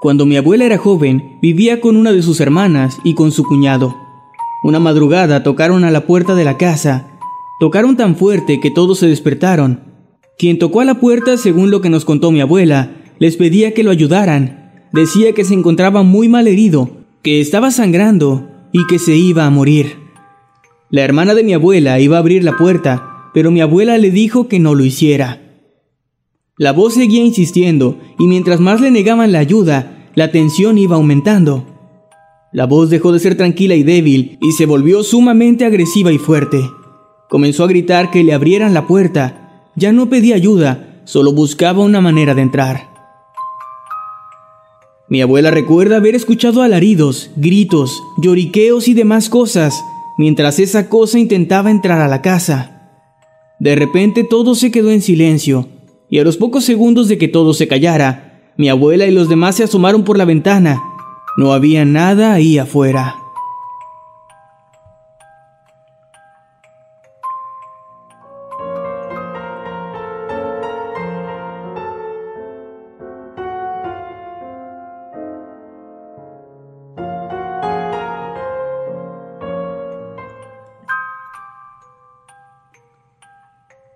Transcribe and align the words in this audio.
Cuando 0.00 0.24
mi 0.24 0.38
abuela 0.38 0.64
era 0.64 0.78
joven, 0.78 1.36
vivía 1.42 1.82
con 1.82 1.94
una 1.94 2.10
de 2.12 2.22
sus 2.22 2.40
hermanas 2.40 2.96
y 3.04 3.12
con 3.12 3.32
su 3.32 3.44
cuñado. 3.44 3.94
Una 4.64 4.80
madrugada 4.80 5.42
tocaron 5.42 5.84
a 5.84 5.90
la 5.90 6.06
puerta 6.06 6.34
de 6.34 6.42
la 6.42 6.56
casa. 6.56 7.06
Tocaron 7.60 7.98
tan 7.98 8.16
fuerte 8.16 8.60
que 8.60 8.70
todos 8.70 8.98
se 8.98 9.08
despertaron. 9.08 9.80
Quien 10.38 10.58
tocó 10.58 10.80
a 10.80 10.86
la 10.86 11.00
puerta, 11.00 11.36
según 11.36 11.70
lo 11.70 11.82
que 11.82 11.90
nos 11.90 12.06
contó 12.06 12.30
mi 12.30 12.40
abuela, 12.40 12.96
les 13.18 13.36
pedía 13.36 13.74
que 13.74 13.82
lo 13.82 13.90
ayudaran. 13.90 14.86
Decía 14.94 15.34
que 15.34 15.44
se 15.44 15.52
encontraba 15.52 16.02
muy 16.02 16.28
mal 16.28 16.48
herido, 16.48 16.88
que 17.20 17.42
estaba 17.42 17.70
sangrando 17.70 18.48
y 18.72 18.86
que 18.86 18.98
se 18.98 19.16
iba 19.16 19.44
a 19.44 19.50
morir. 19.50 19.98
La 20.88 21.02
hermana 21.02 21.34
de 21.34 21.44
mi 21.44 21.52
abuela 21.52 22.00
iba 22.00 22.16
a 22.16 22.20
abrir 22.20 22.42
la 22.42 22.56
puerta, 22.56 23.28
pero 23.34 23.50
mi 23.50 23.60
abuela 23.60 23.98
le 23.98 24.10
dijo 24.10 24.48
que 24.48 24.60
no 24.60 24.74
lo 24.74 24.82
hiciera. 24.82 25.49
La 26.60 26.72
voz 26.72 26.92
seguía 26.92 27.24
insistiendo, 27.24 27.96
y 28.18 28.26
mientras 28.26 28.60
más 28.60 28.82
le 28.82 28.90
negaban 28.90 29.32
la 29.32 29.38
ayuda, 29.38 30.10
la 30.14 30.30
tensión 30.30 30.76
iba 30.76 30.96
aumentando. 30.96 31.64
La 32.52 32.66
voz 32.66 32.90
dejó 32.90 33.12
de 33.12 33.18
ser 33.18 33.34
tranquila 33.34 33.76
y 33.76 33.82
débil 33.82 34.38
y 34.42 34.52
se 34.52 34.66
volvió 34.66 35.02
sumamente 35.02 35.64
agresiva 35.64 36.12
y 36.12 36.18
fuerte. 36.18 36.60
Comenzó 37.30 37.64
a 37.64 37.66
gritar 37.66 38.10
que 38.10 38.22
le 38.24 38.34
abrieran 38.34 38.74
la 38.74 38.86
puerta. 38.86 39.70
Ya 39.74 39.90
no 39.92 40.10
pedía 40.10 40.34
ayuda, 40.34 41.00
solo 41.04 41.32
buscaba 41.32 41.82
una 41.82 42.02
manera 42.02 42.34
de 42.34 42.42
entrar. 42.42 42.90
Mi 45.08 45.22
abuela 45.22 45.50
recuerda 45.50 45.96
haber 45.96 46.14
escuchado 46.14 46.60
alaridos, 46.60 47.30
gritos, 47.36 48.02
lloriqueos 48.18 48.86
y 48.86 48.92
demás 48.92 49.30
cosas, 49.30 49.82
mientras 50.18 50.58
esa 50.58 50.90
cosa 50.90 51.18
intentaba 51.18 51.70
entrar 51.70 52.02
a 52.02 52.08
la 52.08 52.20
casa. 52.20 52.90
De 53.58 53.76
repente 53.76 54.24
todo 54.24 54.54
se 54.54 54.70
quedó 54.70 54.90
en 54.90 55.00
silencio, 55.00 55.66
y 56.10 56.18
a 56.18 56.24
los 56.24 56.36
pocos 56.36 56.64
segundos 56.64 57.08
de 57.08 57.16
que 57.16 57.28
todo 57.28 57.54
se 57.54 57.68
callara, 57.68 58.52
mi 58.56 58.68
abuela 58.68 59.06
y 59.06 59.12
los 59.12 59.28
demás 59.28 59.56
se 59.56 59.64
asomaron 59.64 60.04
por 60.04 60.18
la 60.18 60.24
ventana. 60.24 60.82
No 61.36 61.52
había 61.52 61.84
nada 61.84 62.34
ahí 62.34 62.58
afuera. 62.58 63.19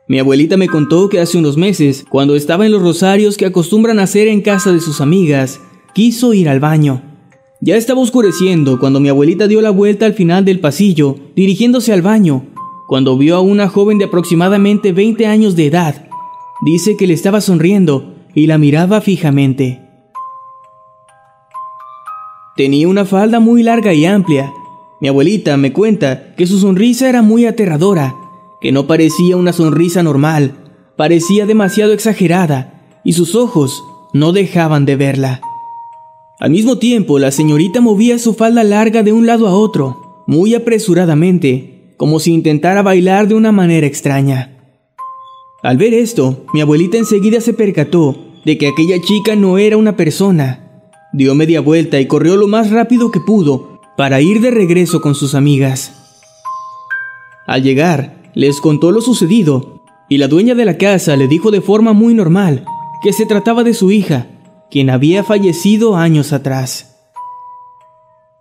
Mi 0.06 0.19
abuelita 0.19 0.59
me 0.59 0.69
contó 0.69 1.09
que 1.09 1.19
hace 1.19 1.38
unos 1.38 1.56
meses, 1.56 2.04
cuando 2.10 2.37
estaba 2.37 2.66
en 2.66 2.72
los 2.72 2.82
rosarios 2.82 3.38
que 3.38 3.47
acostumbran 3.47 3.98
hacer 3.98 4.28
en 4.28 4.42
casa 4.42 4.70
de 4.70 4.81
sus 4.81 5.00
amigas, 5.00 5.62
quiso 5.94 6.34
ir 6.34 6.50
al 6.50 6.60
baño. 6.60 7.00
Ya 7.62 7.76
estaba 7.76 8.03
oscureciendo 8.03 8.78
cuando 8.78 9.00
mi 9.00 9.09
abuelita 9.09 9.48
dio 9.48 9.62
la 9.62 9.70
vuelta 9.70 10.04
al 10.04 10.12
final 10.12 10.44
del 10.44 10.60
pasillo, 10.60 11.16
dirigiéndose 11.34 11.91
al 11.94 12.03
baño, 12.03 12.44
cuando 12.87 13.16
vio 13.16 13.37
a 13.37 13.41
una 13.41 13.66
joven 13.69 13.97
de 13.97 14.04
aproximadamente 14.04 14.92
20 14.92 15.26
años 15.26 15.56
de 15.56 15.69
edad. 15.69 16.06
Dice 16.66 16.98
que 16.98 17.06
le 17.06 17.15
estaba 17.15 17.41
sonriendo 17.41 18.15
y 18.34 18.47
la 18.47 18.59
miraba 18.59 19.00
fijamente. 19.00 19.81
Tenía 22.59 22.88
una 22.88 23.06
falda 23.06 23.41
muy 23.41 23.62
larga 23.62 23.94
y 23.94 24.04
amplia. 24.04 24.53
Mi 25.00 25.09
abuelita 25.09 25.56
me 25.56 25.72
cuenta 25.72 26.34
que 26.34 26.47
su 26.47 26.59
sonrisa 26.59 27.09
era 27.09 27.22
muy 27.22 27.47
aterradora 27.47 28.15
que 28.64 28.72
no 28.72 28.86
parecía 28.86 29.36
una 29.36 29.52
sonrisa 29.52 30.02
normal, 30.02 30.54
parecía 30.97 31.44
demasiado 31.44 31.92
exagerada, 31.92 33.00
y 33.04 33.12
sus 33.12 33.34
ojos 33.34 33.84
no 34.14 34.32
dejaban 34.32 34.86
de 34.86 34.97
verla. 34.97 35.42
Al 36.41 36.50
mismo 36.50 36.78
tiempo, 36.78 37.19
la 37.19 37.30
señorita 37.30 37.82
movía 37.82 38.19
su 38.19 38.32
falda 38.32 38.64
larga 38.64 39.03
de 39.03 39.12
un 39.12 39.26
lado 39.26 39.48
a 39.48 39.54
otro, 39.54 40.24
muy 40.26 40.54
apresuradamente, 40.54 41.92
como 41.98 42.20
si 42.20 42.32
intentara 42.32 42.80
bailar 42.80 43.28
de 43.28 43.34
una 43.34 43.53
manera 43.53 43.86
extraña. 43.86 44.56
Al 45.62 45.76
ver 45.76 45.92
esto, 45.92 46.47
mi 46.54 46.62
abuelita 46.62 46.97
enseguida 46.97 47.42
se 47.42 47.53
percató 47.53 48.16
de 48.47 48.56
que 48.56 48.69
aquella 48.69 48.98
chica 48.98 49.36
no 49.36 49.58
era 49.58 49.76
una 49.76 49.94
persona. 49.94 50.80
Dio 51.12 51.34
media 51.34 51.60
vuelta 51.60 52.00
y 52.00 52.06
corrió 52.06 52.36
lo 52.36 52.48
más 52.48 52.70
rápido 52.70 53.10
que 53.10 53.20
pudo 53.20 53.78
para 53.98 54.22
ir 54.22 54.41
de 54.41 54.50
regreso 54.50 55.03
con 55.03 55.14
sus 55.14 55.34
amigas. 55.34 55.92
Al 57.47 57.62
llegar, 57.62 58.23
les 58.34 58.61
contó 58.61 58.91
lo 58.91 59.00
sucedido, 59.00 59.83
y 60.09 60.19
la 60.19 60.28
dueña 60.28 60.55
de 60.55 60.65
la 60.65 60.77
casa 60.77 61.17
le 61.17 61.28
dijo 61.28 61.50
de 61.50 61.61
forma 61.61 61.93
muy 61.93 62.15
normal 62.15 62.65
que 63.03 63.12
se 63.12 63.27
trataba 63.27 63.65
de 63.65 63.75
su 63.75 63.91
hija, 63.91 64.27
quien 64.71 64.91
había 64.91 65.25
fallecido 65.25 65.97
años 65.97 66.33
atrás. 66.33 66.97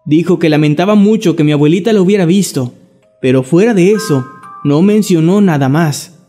Dijo 0.06 0.40
que 0.40 0.50
lamentaba 0.50 0.96
mucho 0.96 1.36
que 1.36 1.44
mi 1.44 1.52
abuelita 1.52 1.94
lo 1.94 2.02
hubiera 2.04 2.26
visto, 2.26 2.74
pero 3.22 3.44
fuera 3.44 3.74
de 3.74 3.92
eso, 3.92 4.26
no 4.64 4.82
mencionó 4.82 5.42
nada 5.42 5.70
más. 5.70 6.20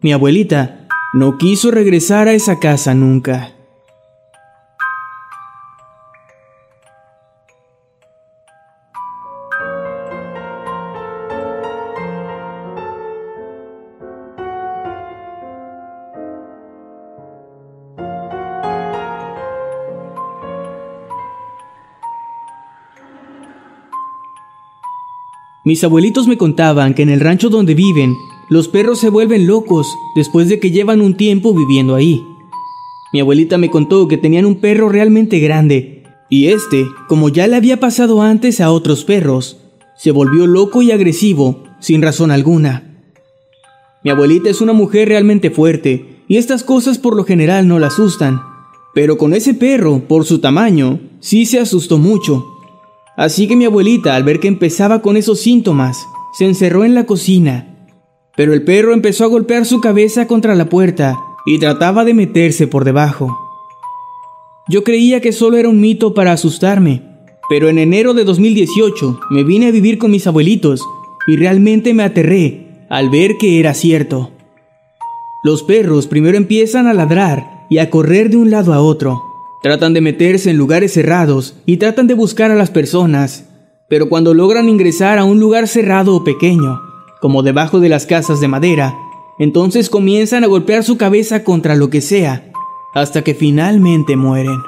Mi 0.00 0.12
abuelita 0.12 0.88
no 1.14 1.38
quiso 1.38 1.70
regresar 1.70 2.28
a 2.28 2.34
esa 2.34 2.58
casa 2.58 2.94
nunca. 2.94 3.57
Mis 25.64 25.82
abuelitos 25.82 26.28
me 26.28 26.38
contaban 26.38 26.94
que 26.94 27.02
en 27.02 27.08
el 27.08 27.20
rancho 27.20 27.48
donde 27.48 27.74
viven, 27.74 28.14
los 28.48 28.68
perros 28.68 29.00
se 29.00 29.10
vuelven 29.10 29.46
locos 29.46 29.94
después 30.14 30.48
de 30.48 30.60
que 30.60 30.70
llevan 30.70 31.00
un 31.00 31.16
tiempo 31.16 31.52
viviendo 31.52 31.94
ahí. 31.94 32.24
Mi 33.12 33.20
abuelita 33.20 33.58
me 33.58 33.70
contó 33.70 34.06
que 34.06 34.16
tenían 34.16 34.46
un 34.46 34.60
perro 34.60 34.88
realmente 34.88 35.40
grande, 35.40 36.04
y 36.30 36.46
este, 36.46 36.86
como 37.08 37.28
ya 37.28 37.46
le 37.46 37.56
había 37.56 37.80
pasado 37.80 38.22
antes 38.22 38.60
a 38.60 38.70
otros 38.70 39.04
perros, 39.04 39.58
se 39.96 40.12
volvió 40.12 40.46
loco 40.46 40.80
y 40.80 40.92
agresivo 40.92 41.64
sin 41.80 42.02
razón 42.02 42.30
alguna. 42.30 43.02
Mi 44.04 44.10
abuelita 44.10 44.48
es 44.48 44.60
una 44.60 44.72
mujer 44.72 45.08
realmente 45.08 45.50
fuerte, 45.50 46.22
y 46.28 46.36
estas 46.36 46.62
cosas 46.62 46.98
por 46.98 47.16
lo 47.16 47.24
general 47.24 47.66
no 47.66 47.78
la 47.78 47.88
asustan, 47.88 48.40
pero 48.94 49.18
con 49.18 49.34
ese 49.34 49.54
perro, 49.54 50.04
por 50.06 50.24
su 50.24 50.38
tamaño, 50.38 51.00
sí 51.20 51.46
se 51.46 51.58
asustó 51.58 51.98
mucho 51.98 52.57
Así 53.18 53.48
que 53.48 53.56
mi 53.56 53.64
abuelita, 53.64 54.14
al 54.14 54.22
ver 54.22 54.38
que 54.38 54.46
empezaba 54.46 55.02
con 55.02 55.16
esos 55.16 55.40
síntomas, 55.40 56.06
se 56.38 56.44
encerró 56.44 56.84
en 56.84 56.94
la 56.94 57.04
cocina. 57.04 57.74
Pero 58.36 58.54
el 58.54 58.62
perro 58.62 58.94
empezó 58.94 59.24
a 59.24 59.26
golpear 59.26 59.66
su 59.66 59.80
cabeza 59.80 60.28
contra 60.28 60.54
la 60.54 60.68
puerta 60.68 61.18
y 61.44 61.58
trataba 61.58 62.04
de 62.04 62.14
meterse 62.14 62.68
por 62.68 62.84
debajo. 62.84 63.36
Yo 64.68 64.84
creía 64.84 65.20
que 65.20 65.32
solo 65.32 65.56
era 65.56 65.68
un 65.68 65.80
mito 65.80 66.14
para 66.14 66.30
asustarme, 66.30 67.02
pero 67.48 67.68
en 67.68 67.78
enero 67.78 68.14
de 68.14 68.22
2018 68.22 69.18
me 69.30 69.42
vine 69.42 69.66
a 69.66 69.72
vivir 69.72 69.98
con 69.98 70.12
mis 70.12 70.28
abuelitos 70.28 70.86
y 71.26 71.36
realmente 71.36 71.94
me 71.94 72.04
aterré 72.04 72.86
al 72.88 73.10
ver 73.10 73.32
que 73.40 73.58
era 73.58 73.74
cierto. 73.74 74.30
Los 75.42 75.64
perros 75.64 76.06
primero 76.06 76.36
empiezan 76.36 76.86
a 76.86 76.94
ladrar 76.94 77.66
y 77.68 77.78
a 77.78 77.90
correr 77.90 78.30
de 78.30 78.36
un 78.36 78.52
lado 78.52 78.72
a 78.72 78.80
otro. 78.80 79.27
Tratan 79.62 79.92
de 79.92 80.00
meterse 80.00 80.50
en 80.50 80.56
lugares 80.56 80.92
cerrados 80.92 81.56
y 81.66 81.78
tratan 81.78 82.06
de 82.06 82.14
buscar 82.14 82.50
a 82.50 82.54
las 82.54 82.70
personas, 82.70 83.48
pero 83.88 84.08
cuando 84.08 84.34
logran 84.34 84.68
ingresar 84.68 85.18
a 85.18 85.24
un 85.24 85.40
lugar 85.40 85.66
cerrado 85.66 86.14
o 86.14 86.22
pequeño, 86.22 86.80
como 87.20 87.42
debajo 87.42 87.80
de 87.80 87.88
las 87.88 88.06
casas 88.06 88.40
de 88.40 88.48
madera, 88.48 88.94
entonces 89.38 89.90
comienzan 89.90 90.44
a 90.44 90.46
golpear 90.46 90.84
su 90.84 90.96
cabeza 90.96 91.42
contra 91.42 91.74
lo 91.74 91.90
que 91.90 92.00
sea, 92.00 92.52
hasta 92.94 93.22
que 93.22 93.34
finalmente 93.34 94.16
mueren. 94.16 94.60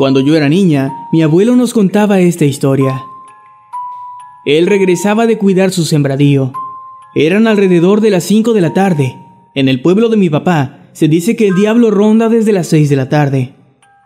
Cuando 0.00 0.20
yo 0.20 0.34
era 0.34 0.48
niña, 0.48 1.08
mi 1.12 1.20
abuelo 1.20 1.56
nos 1.56 1.74
contaba 1.74 2.20
esta 2.20 2.46
historia. 2.46 3.04
Él 4.46 4.66
regresaba 4.66 5.26
de 5.26 5.36
cuidar 5.36 5.72
su 5.72 5.84
sembradío. 5.84 6.54
Eran 7.14 7.46
alrededor 7.46 8.00
de 8.00 8.08
las 8.08 8.24
5 8.24 8.54
de 8.54 8.62
la 8.62 8.72
tarde. 8.72 9.18
En 9.54 9.68
el 9.68 9.82
pueblo 9.82 10.08
de 10.08 10.16
mi 10.16 10.30
papá 10.30 10.88
se 10.94 11.06
dice 11.06 11.36
que 11.36 11.48
el 11.48 11.54
diablo 11.54 11.90
ronda 11.90 12.30
desde 12.30 12.52
las 12.52 12.68
6 12.68 12.88
de 12.88 12.96
la 12.96 13.10
tarde. 13.10 13.54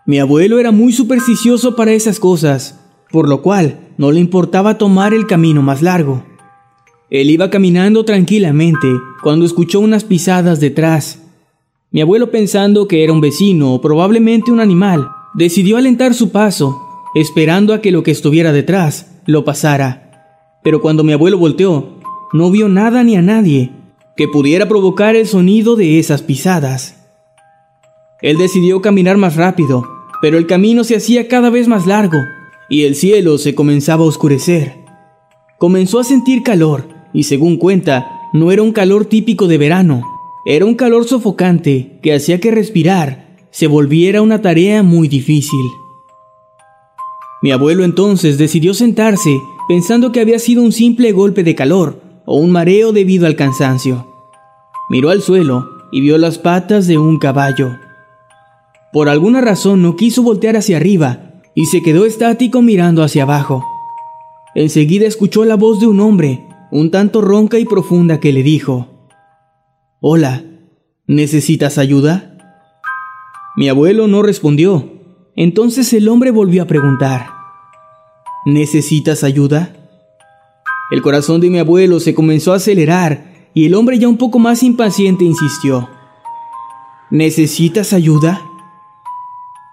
Mi 0.05 0.19
abuelo 0.19 0.59
era 0.59 0.73
muy 0.73 0.93
supersticioso 0.93 1.77
para 1.77 1.93
esas 1.93 2.19
cosas, 2.19 2.81
por 3.13 3.29
lo 3.29 3.41
cual 3.41 3.91
no 3.97 4.11
le 4.11 4.19
importaba 4.19 4.79
tomar 4.79 5.15
el 5.15 5.29
camino 5.29 5.63
más 5.63 5.81
largo. 5.81 6.25
Él 7.09 7.31
iba 7.31 7.51
caminando 7.51 8.05
tranquilamente 8.05 8.89
cuando 9.23 9.47
escuchó 9.47 9.79
unas 9.79 10.03
pisadas 10.03 10.59
detrás. 10.59 11.23
Mi 11.93 12.01
abuelo 12.01 12.33
pensando 12.33 12.89
que 12.89 13.05
era 13.05 13.13
un 13.13 13.21
vecino 13.21 13.75
o 13.75 13.81
probablemente 13.81 14.51
un 14.51 14.59
animal, 14.59 15.09
decidió 15.35 15.77
alentar 15.77 16.15
su 16.15 16.31
paso, 16.31 16.81
esperando 17.15 17.75
a 17.75 17.81
que 17.81 17.93
lo 17.93 18.03
que 18.03 18.11
estuviera 18.11 18.53
detrás 18.53 19.11
lo 19.27 19.45
pasara. 19.45 20.31
Pero 20.63 20.81
cuando 20.81 21.05
mi 21.05 21.13
abuelo 21.13 21.39
volteó, 21.39 21.99
no 22.33 22.51
vio 22.51 22.69
nada 22.69 23.03
ni 23.05 23.17
a 23.17 23.23
nadie 23.23 23.73
que 24.17 24.29
pudiera 24.29 24.69
provocar 24.69 25.17
el 25.17 25.27
sonido 25.27 25.77
de 25.77 25.99
esas 25.99 26.23
pisadas. 26.23 26.97
Él 28.23 28.39
decidió 28.39 28.81
caminar 28.81 29.17
más 29.17 29.37
rápido, 29.37 29.87
pero 30.23 30.39
el 30.39 30.47
camino 30.47 30.85
se 30.85 30.97
hacía 30.97 31.29
cada 31.29 31.51
vez 31.51 31.69
más 31.69 31.87
largo 31.87 32.19
y 32.71 32.85
el 32.85 32.95
cielo 32.95 33.39
se 33.39 33.55
comenzaba 33.55 34.05
a 34.05 34.09
oscurecer. 34.09 34.77
Comenzó 35.59 35.99
a 35.99 36.05
sentir 36.05 36.43
calor 36.43 36.89
y 37.13 37.25
según 37.25 37.57
cuenta, 37.57 38.07
no 38.33 38.51
era 38.51 38.63
un 38.63 38.73
calor 38.73 39.05
típico 39.05 39.47
de 39.47 39.59
verano, 39.59 40.03
era 40.47 40.65
un 40.65 40.75
calor 40.75 41.07
sofocante 41.07 41.99
que 42.03 42.15
hacía 42.15 42.41
que 42.41 42.51
respirar 42.51 43.24
se 43.55 43.69
volviera 43.69 44.21
una 44.21 44.43
tarea 44.43 44.83
muy 44.83 45.07
difícil. 45.07 45.65
Mi 47.41 47.53
abuelo 47.53 47.85
entonces 47.85 48.37
decidió 48.37 48.75
sentarse 48.75 49.31
pensando 49.69 50.11
que 50.11 50.19
había 50.19 50.41
sido 50.41 50.61
un 50.61 50.73
simple 50.73 51.13
golpe 51.13 51.45
de 51.45 51.55
calor 51.55 52.03
o 52.27 52.37
un 52.37 52.51
mareo 52.51 52.91
debido 52.91 53.29
al 53.29 53.37
cansancio. 53.37 54.09
Miró 54.91 55.11
al 55.11 55.23
suelo 55.23 55.69
y 55.93 56.01
vio 56.01 56.19
las 56.19 56.39
patas 56.39 56.89
de 56.89 56.99
un 56.99 57.21
caballo. 57.21 57.71
Por 58.93 59.09
alguna 59.09 59.41
razón 59.41 59.83
no 59.83 59.95
quiso 59.95 60.25
voltear 60.25 60.57
hacia 60.57 60.79
arriba 60.79 61.35
y 61.55 61.67
se 61.67 61.81
quedó 61.81 62.07
estático 62.07 62.61
mirando 62.61 63.05
hacia 63.05 63.23
abajo. 63.23 63.65
Enseguida 64.57 65.07
escuchó 65.07 65.45
la 65.45 65.55
voz 65.55 65.79
de 65.79 65.87
un 65.87 66.01
hombre, 66.01 66.45
un 66.73 66.91
tanto 66.91 67.21
ronca 67.21 67.61
y 67.61 67.67
profunda, 67.67 68.19
que 68.19 68.33
le 68.33 68.43
dijo, 68.43 68.89
Hola, 70.01 70.43
¿necesitas 71.07 71.79
ayuda? 71.79 72.34
Mi 73.57 73.69
abuelo 73.69 74.09
no 74.09 74.23
respondió. 74.23 74.91
Entonces 75.37 75.93
el 75.93 76.09
hombre 76.09 76.31
volvió 76.31 76.63
a 76.63 76.67
preguntar, 76.67 77.29
¿Necesitas 78.47 79.25
ayuda? 79.25 79.77
El 80.91 81.03
corazón 81.03 81.41
de 81.41 81.51
mi 81.51 81.59
abuelo 81.59 81.99
se 82.01 82.15
comenzó 82.15 82.53
a 82.53 82.57
acelerar 82.57 83.49
y 83.55 83.67
el 83.67 83.75
hombre 83.75 83.99
ya 83.99 84.09
un 84.09 84.19
poco 84.19 84.39
más 84.39 84.63
impaciente 84.63 85.25
insistió, 85.25 85.89
¿Necesitas 87.11 87.93
ayuda? 87.93 88.43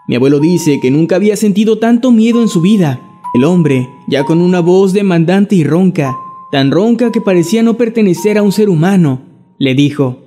Mi 0.07 0.15
abuelo 0.15 0.39
dice 0.39 0.79
que 0.79 0.91
nunca 0.91 1.15
había 1.15 1.35
sentido 1.35 1.79
tanto 1.79 2.11
miedo 2.11 2.41
en 2.41 2.49
su 2.49 2.61
vida. 2.61 2.99
El 3.33 3.45
hombre, 3.45 3.89
ya 4.07 4.25
con 4.25 4.41
una 4.41 4.59
voz 4.59 4.93
demandante 4.93 5.55
y 5.55 5.63
ronca, 5.63 6.15
tan 6.51 6.69
ronca 6.69 7.11
que 7.11 7.21
parecía 7.21 7.63
no 7.63 7.77
pertenecer 7.77 8.37
a 8.37 8.43
un 8.43 8.51
ser 8.51 8.69
humano, 8.69 9.21
le 9.57 9.73
dijo, 9.73 10.17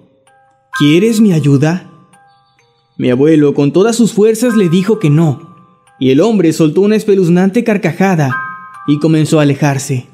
¿Quieres 0.79 1.21
mi 1.21 1.33
ayuda? 1.33 1.94
Mi 2.97 3.11
abuelo 3.11 3.55
con 3.55 3.73
todas 3.73 3.97
sus 3.97 4.13
fuerzas 4.13 4.55
le 4.55 4.69
dijo 4.69 5.01
que 5.01 5.11
no, 5.11 5.57
y 5.99 6.11
el 6.11 6.21
hombre 6.21 6.53
soltó 6.53 6.81
una 6.83 6.95
espeluznante 6.95 7.65
carcajada 7.65 8.31
y 8.87 9.01
comenzó 9.01 9.41
a 9.41 9.43
alejarse. 9.43 10.07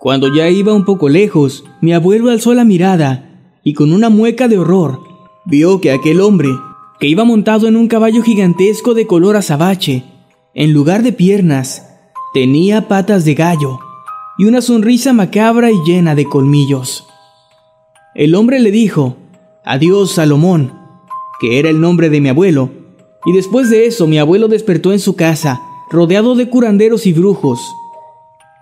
Cuando 0.00 0.34
ya 0.34 0.50
iba 0.50 0.74
un 0.74 0.84
poco 0.84 1.08
lejos, 1.08 1.64
mi 1.80 1.92
abuelo 1.92 2.30
alzó 2.30 2.52
la 2.52 2.64
mirada 2.64 3.30
y 3.62 3.74
con 3.74 3.92
una 3.92 4.10
mueca 4.10 4.48
de 4.48 4.58
horror 4.58 5.00
vio 5.46 5.80
que 5.80 5.92
aquel 5.92 6.20
hombre, 6.20 6.50
que 6.98 7.06
iba 7.06 7.24
montado 7.24 7.68
en 7.68 7.76
un 7.76 7.86
caballo 7.86 8.22
gigantesco 8.22 8.94
de 8.94 9.06
color 9.06 9.36
azabache, 9.36 10.04
en 10.52 10.72
lugar 10.72 11.02
de 11.02 11.12
piernas, 11.12 11.86
tenía 12.32 12.88
patas 12.88 13.24
de 13.24 13.34
gallo 13.34 13.78
y 14.36 14.46
una 14.46 14.60
sonrisa 14.60 15.12
macabra 15.12 15.70
y 15.70 15.76
llena 15.86 16.14
de 16.14 16.24
colmillos. 16.24 17.06
El 18.14 18.34
hombre 18.34 18.58
le 18.58 18.72
dijo, 18.72 19.16
Adiós, 19.64 20.12
Salomón, 20.12 20.83
que 21.40 21.58
era 21.58 21.70
el 21.70 21.80
nombre 21.80 22.10
de 22.10 22.20
mi 22.20 22.28
abuelo, 22.28 22.70
y 23.24 23.32
después 23.32 23.70
de 23.70 23.86
eso 23.86 24.06
mi 24.06 24.18
abuelo 24.18 24.48
despertó 24.48 24.92
en 24.92 24.98
su 24.98 25.16
casa, 25.16 25.60
rodeado 25.90 26.34
de 26.34 26.48
curanderos 26.48 27.06
y 27.06 27.12
brujos. 27.12 27.60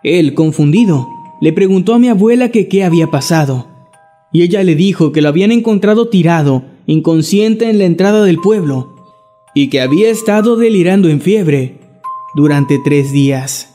Él, 0.03 0.35
confundido, 0.35 1.09
le 1.41 1.53
preguntó 1.53 1.95
a 1.95 1.99
mi 1.99 2.09
abuela 2.09 2.51
que 2.51 2.69
qué 2.69 2.85
había 2.85 3.09
pasado, 3.09 3.67
y 4.33 4.43
ella 4.43 4.63
le 4.63 4.75
dijo 4.75 5.13
que 5.13 5.21
lo 5.21 5.29
habían 5.29 5.53
encontrado 5.53 6.09
tirado, 6.09 6.65
inconsciente 6.87 7.69
en 7.69 7.79
la 7.79 7.85
entrada 7.85 8.25
del 8.25 8.39
pueblo, 8.39 8.95
y 9.55 9.69
que 9.69 9.81
había 9.81 10.11
estado 10.11 10.57
delirando 10.57 11.09
en 11.09 11.21
fiebre 11.21 11.79
durante 12.35 12.79
tres 12.85 13.13
días. 13.13 13.72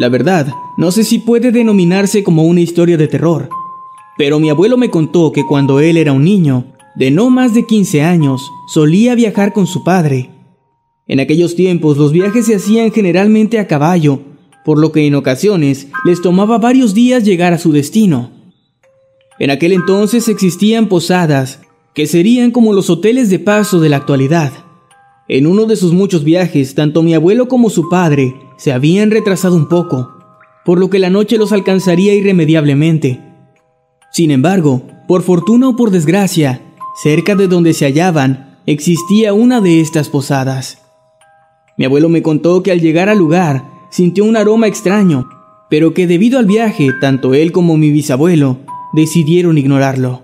La 0.00 0.08
verdad, 0.08 0.54
no 0.78 0.92
sé 0.92 1.04
si 1.04 1.18
puede 1.18 1.52
denominarse 1.52 2.24
como 2.24 2.44
una 2.44 2.62
historia 2.62 2.96
de 2.96 3.06
terror, 3.06 3.50
pero 4.16 4.40
mi 4.40 4.48
abuelo 4.48 4.78
me 4.78 4.88
contó 4.88 5.30
que 5.30 5.44
cuando 5.44 5.78
él 5.78 5.98
era 5.98 6.14
un 6.14 6.24
niño, 6.24 6.64
de 6.96 7.10
no 7.10 7.28
más 7.28 7.52
de 7.52 7.66
15 7.66 8.00
años, 8.00 8.50
solía 8.66 9.14
viajar 9.14 9.52
con 9.52 9.66
su 9.66 9.84
padre. 9.84 10.30
En 11.06 11.20
aquellos 11.20 11.54
tiempos 11.54 11.98
los 11.98 12.12
viajes 12.12 12.46
se 12.46 12.54
hacían 12.54 12.92
generalmente 12.92 13.58
a 13.58 13.66
caballo, 13.66 14.20
por 14.64 14.78
lo 14.78 14.90
que 14.90 15.06
en 15.06 15.16
ocasiones 15.16 15.88
les 16.06 16.22
tomaba 16.22 16.56
varios 16.56 16.94
días 16.94 17.22
llegar 17.22 17.52
a 17.52 17.58
su 17.58 17.70
destino. 17.70 18.30
En 19.38 19.50
aquel 19.50 19.74
entonces 19.74 20.28
existían 20.28 20.88
posadas, 20.88 21.60
que 21.92 22.06
serían 22.06 22.52
como 22.52 22.72
los 22.72 22.88
hoteles 22.88 23.28
de 23.28 23.38
paso 23.38 23.80
de 23.80 23.90
la 23.90 23.98
actualidad. 23.98 24.50
En 25.28 25.46
uno 25.46 25.66
de 25.66 25.76
sus 25.76 25.92
muchos 25.92 26.24
viajes, 26.24 26.74
tanto 26.74 27.02
mi 27.02 27.12
abuelo 27.12 27.48
como 27.48 27.68
su 27.68 27.90
padre 27.90 28.34
se 28.60 28.74
habían 28.74 29.10
retrasado 29.10 29.56
un 29.56 29.68
poco, 29.68 30.10
por 30.66 30.78
lo 30.78 30.90
que 30.90 30.98
la 30.98 31.08
noche 31.08 31.38
los 31.38 31.50
alcanzaría 31.50 32.12
irremediablemente. 32.12 33.18
Sin 34.12 34.30
embargo, 34.30 34.82
por 35.08 35.22
fortuna 35.22 35.70
o 35.70 35.76
por 35.76 35.90
desgracia, 35.90 36.60
cerca 37.02 37.34
de 37.36 37.48
donde 37.48 37.72
se 37.72 37.86
hallaban 37.86 38.58
existía 38.66 39.32
una 39.32 39.62
de 39.62 39.80
estas 39.80 40.10
posadas. 40.10 40.82
Mi 41.78 41.86
abuelo 41.86 42.10
me 42.10 42.20
contó 42.20 42.62
que 42.62 42.70
al 42.70 42.82
llegar 42.82 43.08
al 43.08 43.16
lugar 43.16 43.64
sintió 43.90 44.26
un 44.26 44.36
aroma 44.36 44.66
extraño, 44.66 45.26
pero 45.70 45.94
que 45.94 46.06
debido 46.06 46.38
al 46.38 46.44
viaje, 46.44 46.90
tanto 47.00 47.32
él 47.32 47.52
como 47.52 47.78
mi 47.78 47.90
bisabuelo 47.90 48.58
decidieron 48.92 49.56
ignorarlo. 49.56 50.22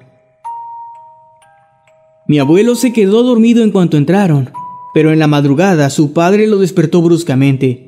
Mi 2.29 2.39
abuelo 2.39 2.75
se 2.75 2.93
quedó 2.93 3.23
dormido 3.23 3.65
en 3.65 3.71
cuanto 3.71 3.97
entraron, 3.97 4.51
pero 4.93 5.11
en 5.11 5.19
la 5.19 5.27
madrugada 5.27 5.89
su 5.89 6.13
padre 6.13 6.47
lo 6.47 6.59
despertó 6.59 7.01
bruscamente 7.01 7.86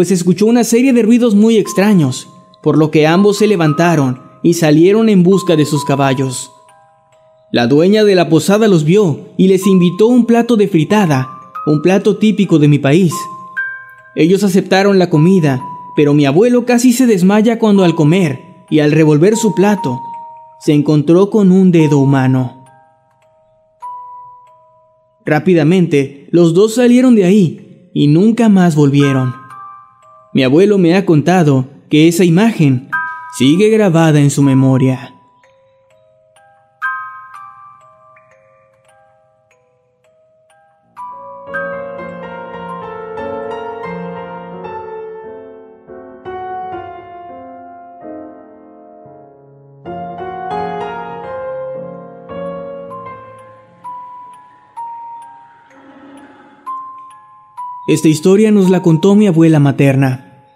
pues 0.00 0.12
escuchó 0.12 0.46
una 0.46 0.64
serie 0.64 0.94
de 0.94 1.02
ruidos 1.02 1.34
muy 1.34 1.58
extraños, 1.58 2.26
por 2.62 2.78
lo 2.78 2.90
que 2.90 3.06
ambos 3.06 3.36
se 3.36 3.46
levantaron 3.46 4.18
y 4.42 4.54
salieron 4.54 5.10
en 5.10 5.22
busca 5.22 5.56
de 5.56 5.66
sus 5.66 5.84
caballos. 5.84 6.50
La 7.52 7.66
dueña 7.66 8.02
de 8.02 8.14
la 8.14 8.30
posada 8.30 8.66
los 8.66 8.84
vio 8.84 9.26
y 9.36 9.48
les 9.48 9.66
invitó 9.66 10.06
un 10.06 10.24
plato 10.24 10.56
de 10.56 10.68
fritada, 10.68 11.28
un 11.66 11.82
plato 11.82 12.16
típico 12.16 12.58
de 12.58 12.66
mi 12.66 12.78
país. 12.78 13.12
Ellos 14.16 14.42
aceptaron 14.42 14.98
la 14.98 15.10
comida, 15.10 15.62
pero 15.94 16.14
mi 16.14 16.24
abuelo 16.24 16.64
casi 16.64 16.94
se 16.94 17.06
desmaya 17.06 17.58
cuando 17.58 17.84
al 17.84 17.94
comer 17.94 18.40
y 18.70 18.78
al 18.80 18.92
revolver 18.92 19.36
su 19.36 19.54
plato, 19.54 20.00
se 20.60 20.72
encontró 20.72 21.28
con 21.28 21.52
un 21.52 21.72
dedo 21.72 21.98
humano. 21.98 22.64
Rápidamente, 25.26 26.26
los 26.30 26.54
dos 26.54 26.76
salieron 26.76 27.14
de 27.16 27.24
ahí 27.26 27.90
y 27.92 28.06
nunca 28.06 28.48
más 28.48 28.76
volvieron. 28.76 29.49
Mi 30.32 30.44
abuelo 30.44 30.78
me 30.78 30.94
ha 30.94 31.04
contado 31.04 31.66
que 31.88 32.06
esa 32.06 32.24
imagen 32.24 32.88
sigue 33.36 33.68
grabada 33.68 34.20
en 34.20 34.30
su 34.30 34.42
memoria. 34.42 35.19
Esta 57.90 58.06
historia 58.06 58.52
nos 58.52 58.70
la 58.70 58.82
contó 58.82 59.16
mi 59.16 59.26
abuela 59.26 59.58
materna. 59.58 60.46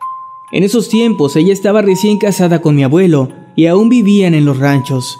En 0.52 0.62
esos 0.62 0.88
tiempos 0.88 1.34
ella 1.34 1.52
estaba 1.52 1.82
recién 1.82 2.16
casada 2.16 2.62
con 2.62 2.76
mi 2.76 2.84
abuelo 2.84 3.28
y 3.56 3.66
aún 3.66 3.88
vivían 3.88 4.34
en 4.34 4.44
los 4.44 4.60
ranchos. 4.60 5.18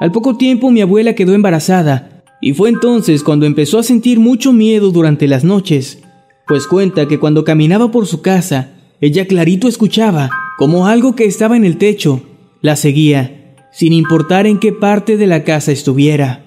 Al 0.00 0.10
poco 0.10 0.36
tiempo 0.36 0.72
mi 0.72 0.80
abuela 0.80 1.14
quedó 1.14 1.34
embarazada 1.34 2.24
y 2.40 2.54
fue 2.54 2.70
entonces 2.70 3.22
cuando 3.22 3.46
empezó 3.46 3.78
a 3.78 3.84
sentir 3.84 4.18
mucho 4.18 4.52
miedo 4.52 4.90
durante 4.90 5.28
las 5.28 5.44
noches, 5.44 6.02
pues 6.48 6.66
cuenta 6.66 7.06
que 7.06 7.20
cuando 7.20 7.44
caminaba 7.44 7.92
por 7.92 8.08
su 8.08 8.20
casa, 8.20 8.72
ella 9.00 9.28
clarito 9.28 9.68
escuchaba 9.68 10.30
como 10.58 10.88
algo 10.88 11.14
que 11.14 11.26
estaba 11.26 11.56
en 11.56 11.64
el 11.64 11.76
techo 11.78 12.20
la 12.62 12.74
seguía, 12.74 13.54
sin 13.70 13.92
importar 13.92 14.48
en 14.48 14.58
qué 14.58 14.72
parte 14.72 15.16
de 15.16 15.28
la 15.28 15.44
casa 15.44 15.70
estuviera. 15.70 16.44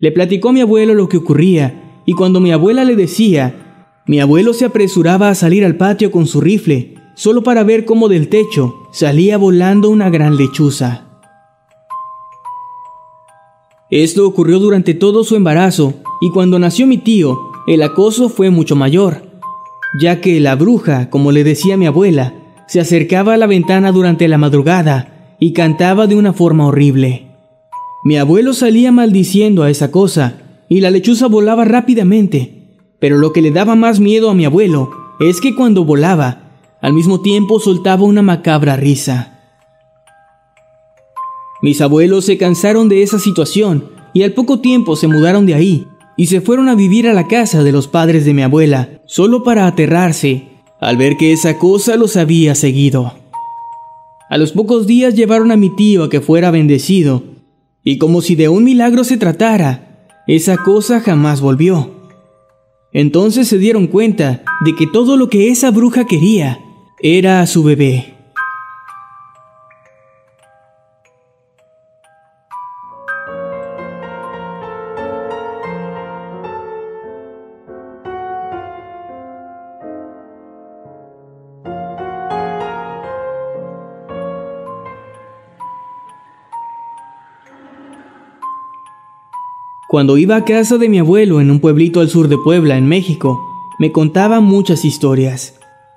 Le 0.00 0.10
platicó 0.10 0.48
a 0.48 0.52
mi 0.52 0.62
abuelo 0.62 0.94
lo 0.94 1.08
que 1.08 1.18
ocurría 1.18 2.02
y 2.06 2.14
cuando 2.14 2.40
mi 2.40 2.50
abuela 2.50 2.82
le 2.82 2.96
decía 2.96 3.66
mi 4.08 4.20
abuelo 4.20 4.54
se 4.54 4.64
apresuraba 4.64 5.28
a 5.28 5.34
salir 5.34 5.64
al 5.64 5.76
patio 5.76 6.10
con 6.10 6.26
su 6.26 6.40
rifle, 6.40 6.94
solo 7.14 7.42
para 7.42 7.62
ver 7.62 7.84
cómo 7.84 8.08
del 8.08 8.28
techo 8.28 8.88
salía 8.90 9.36
volando 9.36 9.90
una 9.90 10.08
gran 10.08 10.36
lechuza. 10.36 11.04
Esto 13.90 14.26
ocurrió 14.26 14.58
durante 14.60 14.94
todo 14.94 15.24
su 15.24 15.36
embarazo, 15.36 15.94
y 16.22 16.30
cuando 16.30 16.58
nació 16.58 16.86
mi 16.86 16.96
tío, 16.96 17.38
el 17.66 17.82
acoso 17.82 18.30
fue 18.30 18.48
mucho 18.48 18.76
mayor, 18.76 19.22
ya 20.00 20.22
que 20.22 20.40
la 20.40 20.56
bruja, 20.56 21.10
como 21.10 21.30
le 21.30 21.44
decía 21.44 21.76
mi 21.76 21.86
abuela, 21.86 22.34
se 22.66 22.80
acercaba 22.80 23.34
a 23.34 23.36
la 23.36 23.46
ventana 23.46 23.92
durante 23.92 24.26
la 24.26 24.38
madrugada 24.38 25.36
y 25.38 25.52
cantaba 25.52 26.06
de 26.06 26.16
una 26.16 26.32
forma 26.32 26.66
horrible. 26.66 27.26
Mi 28.04 28.16
abuelo 28.16 28.54
salía 28.54 28.90
maldiciendo 28.90 29.62
a 29.62 29.70
esa 29.70 29.90
cosa, 29.90 30.40
y 30.70 30.80
la 30.80 30.90
lechuza 30.90 31.26
volaba 31.26 31.66
rápidamente, 31.66 32.57
pero 32.98 33.18
lo 33.18 33.32
que 33.32 33.42
le 33.42 33.50
daba 33.50 33.74
más 33.74 34.00
miedo 34.00 34.30
a 34.30 34.34
mi 34.34 34.44
abuelo 34.44 34.90
es 35.20 35.40
que 35.40 35.54
cuando 35.54 35.84
volaba, 35.84 36.50
al 36.80 36.92
mismo 36.92 37.20
tiempo 37.20 37.60
soltaba 37.60 38.04
una 38.04 38.22
macabra 38.22 38.76
risa. 38.76 39.38
Mis 41.60 41.80
abuelos 41.80 42.24
se 42.24 42.38
cansaron 42.38 42.88
de 42.88 43.02
esa 43.02 43.18
situación 43.18 43.90
y 44.14 44.22
al 44.22 44.32
poco 44.32 44.60
tiempo 44.60 44.94
se 44.94 45.08
mudaron 45.08 45.44
de 45.46 45.54
ahí 45.54 45.86
y 46.16 46.26
se 46.26 46.40
fueron 46.40 46.68
a 46.68 46.74
vivir 46.74 47.08
a 47.08 47.12
la 47.12 47.26
casa 47.26 47.62
de 47.62 47.72
los 47.72 47.88
padres 47.88 48.24
de 48.24 48.34
mi 48.34 48.42
abuela, 48.42 49.00
solo 49.06 49.42
para 49.42 49.66
aterrarse 49.66 50.48
al 50.80 50.96
ver 50.96 51.16
que 51.16 51.32
esa 51.32 51.58
cosa 51.58 51.96
los 51.96 52.16
había 52.16 52.54
seguido. 52.54 53.14
A 54.30 54.36
los 54.36 54.52
pocos 54.52 54.86
días 54.86 55.14
llevaron 55.14 55.50
a 55.50 55.56
mi 55.56 55.70
tío 55.70 56.04
a 56.04 56.10
que 56.10 56.20
fuera 56.20 56.50
bendecido, 56.50 57.22
y 57.82 57.98
como 57.98 58.20
si 58.20 58.34
de 58.34 58.48
un 58.48 58.64
milagro 58.64 59.04
se 59.04 59.16
tratara, 59.16 60.10
esa 60.26 60.56
cosa 60.58 61.00
jamás 61.00 61.40
volvió. 61.40 61.97
Entonces 62.98 63.46
se 63.46 63.58
dieron 63.58 63.86
cuenta 63.86 64.42
de 64.64 64.74
que 64.74 64.88
todo 64.88 65.16
lo 65.16 65.30
que 65.30 65.50
esa 65.50 65.70
bruja 65.70 66.04
quería 66.04 66.58
era 66.98 67.40
a 67.40 67.46
su 67.46 67.62
bebé. 67.62 68.17
Cuando 89.88 90.18
iba 90.18 90.36
a 90.36 90.44
casa 90.44 90.76
de 90.76 90.86
mi 90.90 90.98
abuelo 90.98 91.40
en 91.40 91.50
un 91.50 91.60
pueblito 91.60 92.00
al 92.00 92.10
sur 92.10 92.28
de 92.28 92.36
Puebla, 92.36 92.76
en 92.76 92.86
México, 92.86 93.40
me 93.78 93.90
contaba 93.90 94.38
muchas 94.40 94.84
historias. 94.84 95.54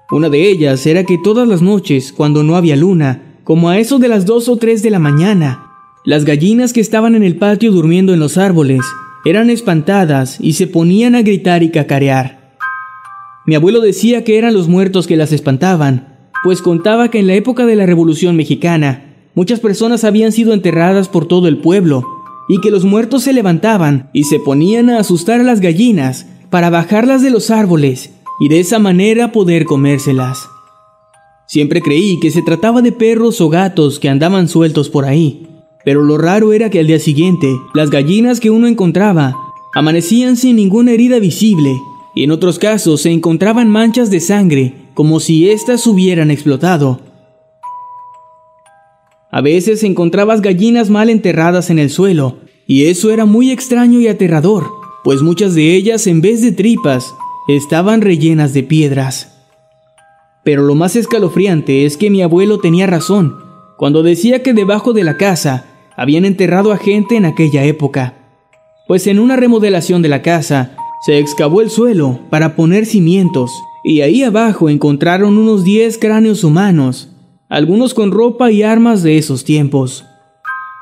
Una 0.10 0.29
de 0.29 0.50
ellas 0.50 0.86
era 0.88 1.03
que 1.03 1.17
todas 1.17 1.45
las 1.45 1.62
noches, 1.62 2.13
cuando 2.13 2.41
no 2.41 2.55
había 2.55 2.77
luna, 2.77 3.36
como 3.43 3.67
a 3.67 3.79
eso 3.79 4.00
de 4.00 4.07
las 4.07 4.25
dos 4.25 4.48
o 4.48 4.55
tres 4.55 4.81
de 4.81 4.91
la 4.91 5.00
mañana, 5.00 5.74
las 6.05 6.24
gallinas 6.24 6.71
que 6.71 6.79
estaban 6.79 7.15
en 7.15 7.24
el 7.24 7.36
patio 7.36 7.74
durmiendo 7.74 8.13
en 8.13 8.21
los 8.21 8.38
árboles 8.38 8.79
eran 9.25 9.50
espantadas 9.50 10.38
y 10.39 10.53
se 10.53 10.67
ponían 10.67 11.13
a 11.13 11.21
gritar 11.21 11.62
y 11.62 11.69
cacarear. 11.69 12.55
Mi 13.45 13.55
abuelo 13.55 13.81
decía 13.81 14.24
que 14.24 14.38
eran 14.38 14.53
los 14.53 14.69
muertos 14.69 15.05
que 15.05 15.17
las 15.17 15.33
espantaban, 15.33 16.29
pues 16.45 16.62
contaba 16.62 17.10
que 17.12 17.19
en 17.19 17.27
la 17.27 17.33
época 17.33 17.65
de 17.65 17.75
la 17.75 17.86
Revolución 17.86 18.38
Mexicana, 18.38 19.15
muchas 19.36 19.60
personas 19.60 20.05
habían 20.05 20.31
sido 20.31 20.53
enterradas 20.53 21.10
por 21.10 21.25
todo 21.25 21.50
el 21.50 21.57
pueblo 21.57 22.05
y 22.48 22.60
que 22.62 22.71
los 22.71 22.86
muertos 22.86 23.24
se 23.24 23.33
levantaban 23.33 24.10
y 24.13 24.25
se 24.25 24.39
ponían 24.39 24.89
a 24.89 25.00
asustar 25.00 25.39
a 25.39 25.43
las 25.43 25.62
gallinas 25.62 26.25
para 26.50 26.69
bajarlas 26.69 27.21
de 27.21 27.29
los 27.29 27.50
árboles 27.50 28.12
y 28.39 28.50
de 28.50 28.60
esa 28.60 28.79
manera 28.79 29.31
poder 29.31 29.65
comérselas. 29.65 30.50
Siempre 31.48 31.81
creí 31.81 32.19
que 32.19 32.31
se 32.31 32.41
trataba 32.41 32.81
de 32.81 32.91
perros 32.91 33.41
o 33.41 33.50
gatos 33.50 34.00
que 34.00 34.10
andaban 34.10 34.48
sueltos 34.48 34.89
por 34.89 35.05
ahí, 35.05 35.48
pero 35.83 36.01
lo 36.01 36.17
raro 36.17 36.53
era 36.53 36.69
que 36.69 36.79
al 36.79 36.88
día 36.88 37.00
siguiente 37.00 37.48
las 37.74 37.89
gallinas 37.89 38.39
que 38.39 38.50
uno 38.50 38.67
encontraba 38.67 39.36
amanecían 39.74 40.38
sin 40.38 40.55
ninguna 40.55 40.91
herida 40.91 41.19
visible 41.19 41.77
y 42.15 42.24
en 42.24 42.31
otros 42.31 42.60
casos 42.60 43.01
se 43.01 43.12
encontraban 43.12 43.69
manchas 43.69 44.10
de 44.12 44.19
sangre 44.19 44.74
como 44.93 45.19
si 45.19 45.50
éstas 45.50 45.88
hubieran 45.88 46.31
explotado. 46.31 47.00
A 49.31 49.39
veces 49.41 49.83
encontrabas 49.83 50.41
gallinas 50.41 50.89
mal 50.89 51.09
enterradas 51.09 51.69
en 51.69 51.79
el 51.79 51.89
suelo, 51.89 52.39
y 52.67 52.85
eso 52.85 53.11
era 53.11 53.25
muy 53.25 53.51
extraño 53.51 54.00
y 54.01 54.07
aterrador, 54.07 54.67
pues 55.03 55.21
muchas 55.21 55.55
de 55.55 55.73
ellas 55.73 56.05
en 56.07 56.21
vez 56.21 56.41
de 56.41 56.51
tripas 56.51 57.13
estaban 57.47 58.01
rellenas 58.01 58.53
de 58.53 58.63
piedras. 58.63 59.38
Pero 60.43 60.63
lo 60.63 60.75
más 60.75 60.95
escalofriante 60.95 61.85
es 61.85 61.97
que 61.97 62.09
mi 62.09 62.21
abuelo 62.21 62.59
tenía 62.59 62.88
razón 62.88 63.38
cuando 63.77 64.03
decía 64.03 64.43
que 64.43 64.53
debajo 64.53 64.93
de 64.93 65.03
la 65.03 65.17
casa 65.17 65.65
habían 65.95 66.25
enterrado 66.25 66.71
a 66.71 66.77
gente 66.77 67.15
en 67.15 67.25
aquella 67.25 67.63
época, 67.63 68.15
pues 68.88 69.07
en 69.07 69.19
una 69.19 69.38
remodelación 69.38 70.01
de 70.01 70.09
la 70.09 70.21
casa 70.21 70.75
se 71.05 71.19
excavó 71.19 71.61
el 71.61 71.69
suelo 71.69 72.19
para 72.29 72.55
poner 72.55 72.85
cimientos 72.85 73.51
y 73.83 74.01
ahí 74.01 74.23
abajo 74.23 74.69
encontraron 74.69 75.38
unos 75.38 75.63
10 75.63 75.97
cráneos 75.97 76.43
humanos 76.43 77.11
algunos 77.51 77.93
con 77.93 78.12
ropa 78.12 78.50
y 78.50 78.63
armas 78.63 79.03
de 79.03 79.17
esos 79.17 79.43
tiempos. 79.43 80.05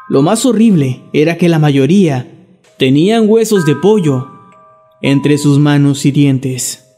Lo 0.07 0.21
más 0.21 0.45
horrible 0.45 1.01
era 1.13 1.35
que 1.35 1.49
la 1.49 1.57
mayoría 1.57 2.31
tenían 2.77 3.27
huesos 3.27 3.65
de 3.65 3.75
pollo 3.75 4.27
entre 5.01 5.39
sus 5.39 5.57
manos 5.57 6.05
y 6.05 6.11
dientes. 6.11 6.88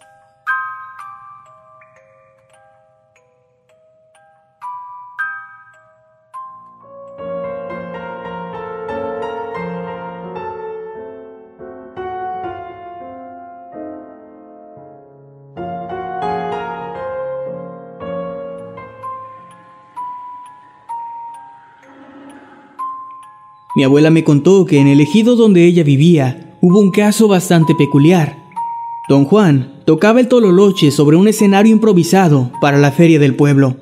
Mi 23.81 23.85
abuela 23.85 24.11
me 24.11 24.23
contó 24.23 24.63
que 24.67 24.77
en 24.77 24.85
el 24.85 25.01
ejido 25.01 25.35
donde 25.35 25.65
ella 25.65 25.83
vivía 25.83 26.55
hubo 26.61 26.79
un 26.79 26.91
caso 26.91 27.27
bastante 27.27 27.73
peculiar. 27.73 28.37
Don 29.09 29.25
Juan 29.25 29.81
tocaba 29.87 30.19
el 30.19 30.27
tololoche 30.27 30.91
sobre 30.91 31.17
un 31.17 31.27
escenario 31.27 31.73
improvisado 31.73 32.51
para 32.61 32.77
la 32.77 32.91
feria 32.91 33.17
del 33.17 33.35
pueblo. 33.35 33.77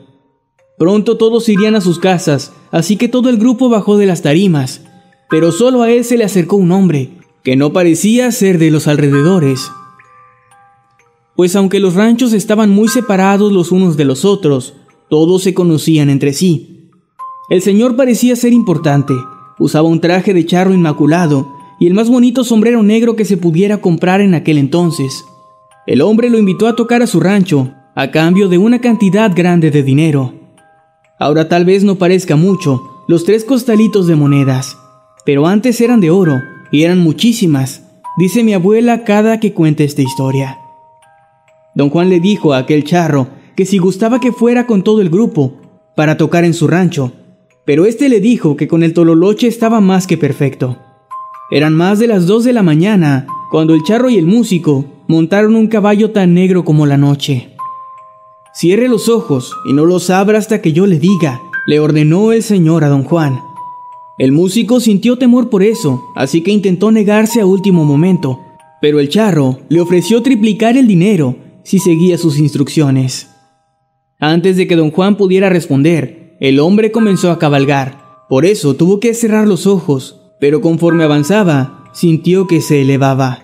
Pronto 0.77 1.17
todos 1.17 1.49
irían 1.49 1.75
a 1.75 1.81
sus 1.81 1.99
casas, 1.99 2.53
así 2.71 2.95
que 2.95 3.09
todo 3.09 3.27
el 3.27 3.35
grupo 3.35 3.67
bajó 3.67 3.97
de 3.97 4.05
las 4.05 4.21
tarimas, 4.21 4.85
pero 5.29 5.51
solo 5.51 5.81
a 5.81 5.91
él 5.91 6.05
se 6.05 6.15
le 6.15 6.23
acercó 6.23 6.55
un 6.55 6.71
hombre, 6.71 7.17
que 7.43 7.57
no 7.57 7.73
parecía 7.73 8.31
ser 8.31 8.57
de 8.57 8.71
los 8.71 8.87
alrededores. 8.87 9.69
Pues 11.35 11.57
aunque 11.57 11.81
los 11.81 11.95
ranchos 11.95 12.31
estaban 12.31 12.69
muy 12.69 12.87
separados 12.87 13.51
los 13.51 13.73
unos 13.73 13.97
de 13.97 14.05
los 14.05 14.23
otros, 14.23 14.75
todos 15.09 15.43
se 15.43 15.53
conocían 15.53 16.09
entre 16.09 16.31
sí. 16.31 16.89
El 17.49 17.61
señor 17.61 17.97
parecía 17.97 18.37
ser 18.37 18.53
importante, 18.53 19.13
usaba 19.59 19.87
un 19.87 20.01
traje 20.01 20.33
de 20.33 20.45
charro 20.45 20.73
inmaculado 20.73 21.47
y 21.79 21.87
el 21.87 21.93
más 21.93 22.09
bonito 22.09 22.43
sombrero 22.43 22.83
negro 22.83 23.15
que 23.15 23.25
se 23.25 23.37
pudiera 23.37 23.77
comprar 23.77 24.21
en 24.21 24.33
aquel 24.33 24.57
entonces. 24.57 25.25
El 25.85 26.01
hombre 26.01 26.29
lo 26.29 26.37
invitó 26.37 26.67
a 26.67 26.75
tocar 26.75 27.01
a 27.01 27.07
su 27.07 27.19
rancho, 27.19 27.73
a 27.95 28.11
cambio 28.11 28.49
de 28.49 28.57
una 28.57 28.79
cantidad 28.79 29.31
grande 29.35 29.71
de 29.71 29.83
dinero. 29.83 30.33
Ahora 31.17 31.49
tal 31.49 31.65
vez 31.65 31.83
no 31.83 31.95
parezca 31.95 32.35
mucho, 32.35 33.03
los 33.07 33.23
tres 33.23 33.43
costalitos 33.43 34.07
de 34.07 34.15
monedas, 34.15 34.77
pero 35.25 35.47
antes 35.47 35.81
eran 35.81 35.99
de 35.99 36.11
oro, 36.11 36.41
y 36.71 36.83
eran 36.83 36.99
muchísimas, 36.99 37.83
dice 38.17 38.43
mi 38.43 38.53
abuela 38.53 39.03
cada 39.03 39.39
que 39.39 39.53
cuenta 39.53 39.83
esta 39.83 40.01
historia. 40.01 40.59
Don 41.75 41.89
Juan 41.89 42.09
le 42.09 42.19
dijo 42.19 42.53
a 42.53 42.59
aquel 42.59 42.83
charro 42.83 43.29
que 43.55 43.65
si 43.65 43.77
gustaba 43.79 44.19
que 44.19 44.31
fuera 44.31 44.67
con 44.67 44.83
todo 44.83 45.01
el 45.01 45.09
grupo, 45.09 45.55
para 45.95 46.17
tocar 46.17 46.45
en 46.45 46.53
su 46.53 46.67
rancho, 46.67 47.11
pero 47.69 47.85
este 47.85 48.09
le 48.09 48.19
dijo 48.19 48.57
que 48.57 48.67
con 48.67 48.81
el 48.81 48.95
tololoche 48.95 49.45
estaba 49.45 49.79
más 49.79 50.07
que 50.07 50.17
perfecto. 50.17 50.79
Eran 51.51 51.75
más 51.75 51.99
de 51.99 52.07
las 52.07 52.25
dos 52.25 52.43
de 52.43 52.51
la 52.51 52.63
mañana 52.63 53.27
cuando 53.51 53.75
el 53.75 53.83
charro 53.83 54.09
y 54.09 54.17
el 54.17 54.25
músico 54.25 54.85
montaron 55.07 55.55
un 55.55 55.67
caballo 55.67 56.09
tan 56.09 56.33
negro 56.33 56.65
como 56.65 56.87
la 56.87 56.97
noche. 56.97 57.55
Cierre 58.55 58.87
los 58.87 59.07
ojos 59.07 59.53
y 59.69 59.73
no 59.73 59.85
los 59.85 60.09
abra 60.09 60.39
hasta 60.39 60.63
que 60.63 60.73
yo 60.73 60.87
le 60.87 60.97
diga, 60.97 61.43
le 61.67 61.79
ordenó 61.79 62.31
el 62.31 62.41
señor 62.41 62.83
a 62.83 62.89
don 62.89 63.03
Juan. 63.03 63.39
El 64.17 64.31
músico 64.31 64.79
sintió 64.79 65.19
temor 65.19 65.51
por 65.51 65.61
eso, 65.61 66.03
así 66.15 66.41
que 66.41 66.49
intentó 66.49 66.91
negarse 66.91 67.39
a 67.39 67.45
último 67.45 67.85
momento, 67.85 68.39
pero 68.81 68.99
el 68.99 69.09
charro 69.09 69.59
le 69.69 69.79
ofreció 69.79 70.23
triplicar 70.23 70.75
el 70.75 70.87
dinero 70.87 71.35
si 71.63 71.77
seguía 71.77 72.17
sus 72.17 72.39
instrucciones. 72.39 73.29
Antes 74.17 74.57
de 74.57 74.67
que 74.67 74.75
don 74.75 74.89
Juan 74.89 75.17
pudiera 75.17 75.49
responder, 75.49 76.18
el 76.39 76.59
hombre 76.59 76.91
comenzó 76.91 77.31
a 77.31 77.39
cabalgar. 77.39 78.25
Por 78.29 78.45
eso 78.45 78.75
tuvo 78.75 78.99
que 78.99 79.13
cerrar 79.13 79.47
los 79.47 79.67
ojos, 79.67 80.21
pero 80.39 80.61
conforme 80.61 81.03
avanzaba, 81.03 81.85
sintió 81.93 82.47
que 82.47 82.61
se 82.61 82.81
elevaba. 82.81 83.43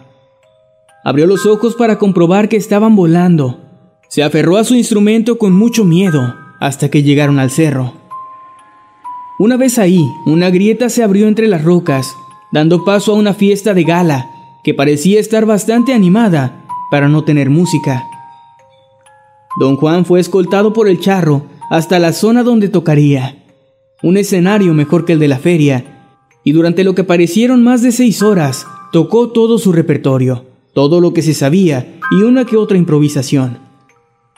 Abrió 1.04 1.28
los 1.28 1.46
ojos 1.46 1.75
para 1.75 1.98
comprobar 1.98 2.50
que 2.50 2.58
estaban 2.58 2.96
volando 2.96 3.66
se 4.16 4.24
aferró 4.24 4.58
a 4.58 4.64
su 4.64 4.75
instrumento 4.75 5.38
con 5.38 5.54
mucho 5.54 5.84
miedo 5.84 6.36
hasta 6.62 6.90
que 6.90 7.04
llegaron 7.04 7.38
al 7.38 7.52
cerro. 7.52 7.94
Una 9.40 9.58
vez 9.58 9.78
ahí, 9.78 10.02
una 10.25 10.50
grieta 10.50 10.90
se 10.90 11.04
abrió 11.04 11.28
entre 11.28 11.50
las 11.50 11.64
rocas, 11.66 12.16
dando 12.54 12.86
paso 12.86 13.12
a 13.12 13.16
una 13.16 13.34
fiesta 13.34 13.74
de 13.74 13.84
gala 13.84 14.30
que 14.64 14.74
parecía 14.74 15.20
estar 15.20 15.46
bastante 15.46 15.94
animada 15.94 16.66
para 16.90 17.10
no 17.10 17.25
tener 17.25 17.50
música. 17.50 18.04
Don 19.60 19.75
Juan 19.75 20.06
fue 20.06 20.22
escoltado 20.22 20.72
por 20.72 20.88
el 20.88 21.02
charro 21.02 21.44
hasta 21.70 22.00
la 22.00 22.14
zona 22.14 22.44
donde 22.44 22.70
tocaría, 22.70 23.44
un 24.04 24.18
escenario 24.18 24.74
mejor 24.74 25.06
que 25.06 25.14
el 25.14 25.20
de 25.20 25.28
la 25.28 25.40
feria, 25.40 26.10
y 26.44 26.52
durante 26.52 26.84
lo 26.84 26.94
que 26.96 27.04
parecieron 27.04 27.64
más 27.64 27.82
de 27.82 27.92
seis 27.92 28.22
horas 28.22 28.68
tocó 28.92 29.30
todo 29.30 29.58
su 29.58 29.72
repertorio, 29.72 30.46
todo 30.74 31.02
lo 31.02 31.14
que 31.14 31.22
se 31.22 31.34
sabía 31.34 32.00
y 32.12 32.24
una 32.24 32.46
que 32.46 32.58
otra 32.58 32.78
improvisación. 32.78 33.58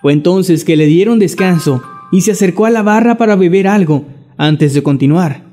Fue 0.01 0.13
entonces 0.13 0.63
que 0.63 0.77
le 0.77 0.85
dieron 0.85 1.19
descanso 1.19 1.81
y 2.11 2.21
se 2.21 2.31
acercó 2.31 2.65
a 2.65 2.69
la 2.69 2.83
barra 2.83 3.17
para 3.17 3.35
beber 3.35 3.67
algo 3.67 4.05
antes 4.37 4.73
de 4.73 4.83
continuar. 4.83 5.43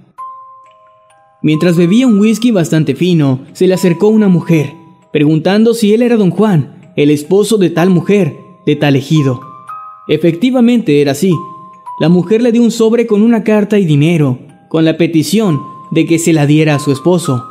Mientras 1.43 1.77
bebía 1.77 2.07
un 2.07 2.19
whisky 2.21 2.53
bastante 2.53 2.95
fino, 2.95 3.41
se 3.53 3.67
le 3.67 3.75
acercó 3.75 4.09
una 4.09 4.29
mujer, 4.29 4.73
preguntando 5.13 5.75
si 5.75 5.93
él 5.93 6.03
era 6.03 6.17
don 6.17 6.31
Juan, 6.31 6.93
el 6.97 7.11
esposo 7.11 7.59
de 7.59 7.71
tal 7.71 7.91
mujer, 7.91 8.37
de 8.65 8.77
tal 8.77 8.97
ejido. 8.97 9.41
Efectivamente 10.09 11.01
era 11.01 11.13
así. 11.13 11.33
La 12.01 12.09
mujer 12.09 12.43
le 12.43 12.51
dio 12.51 12.63
un 12.63 12.73
sobre 12.73 13.07
con 13.07 13.23
una 13.23 13.45
carta 13.45 13.79
y 13.79 13.85
dinero, 13.85 14.39
con 14.69 14.85
la 14.85 14.97
petición 14.97 15.61
de 15.93 16.07
que 16.07 16.19
se 16.19 16.33
la 16.33 16.45
diera 16.47 16.75
a 16.75 16.79
su 16.81 16.91
esposo. 16.91 17.45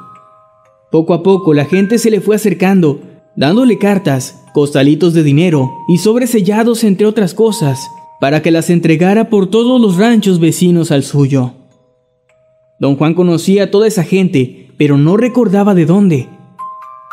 Poco 0.91 1.13
a 1.13 1.23
poco 1.23 1.53
la 1.53 1.65
gente 1.65 1.97
se 1.97 2.11
le 2.11 2.19
fue 2.19 2.35
acercando, 2.35 2.99
dándole 3.35 3.77
cartas 3.77 4.43
costalitos 4.53 5.13
de 5.13 5.23
dinero 5.23 5.71
y 5.87 5.97
sobresellados 5.97 6.83
entre 6.83 7.07
otras 7.07 7.33
cosas, 7.33 7.79
para 8.19 8.41
que 8.41 8.51
las 8.51 8.69
entregara 8.69 9.29
por 9.29 9.47
todos 9.47 9.81
los 9.81 9.97
ranchos 9.97 10.39
vecinos 10.39 10.91
al 10.91 11.03
suyo. 11.03 11.53
Don 12.79 12.97
Juan 12.97 13.13
conocía 13.13 13.63
a 13.63 13.71
toda 13.71 13.87
esa 13.87 14.03
gente, 14.03 14.67
pero 14.77 14.97
no 14.97 15.15
recordaba 15.15 15.73
de 15.73 15.85
dónde. 15.85 16.27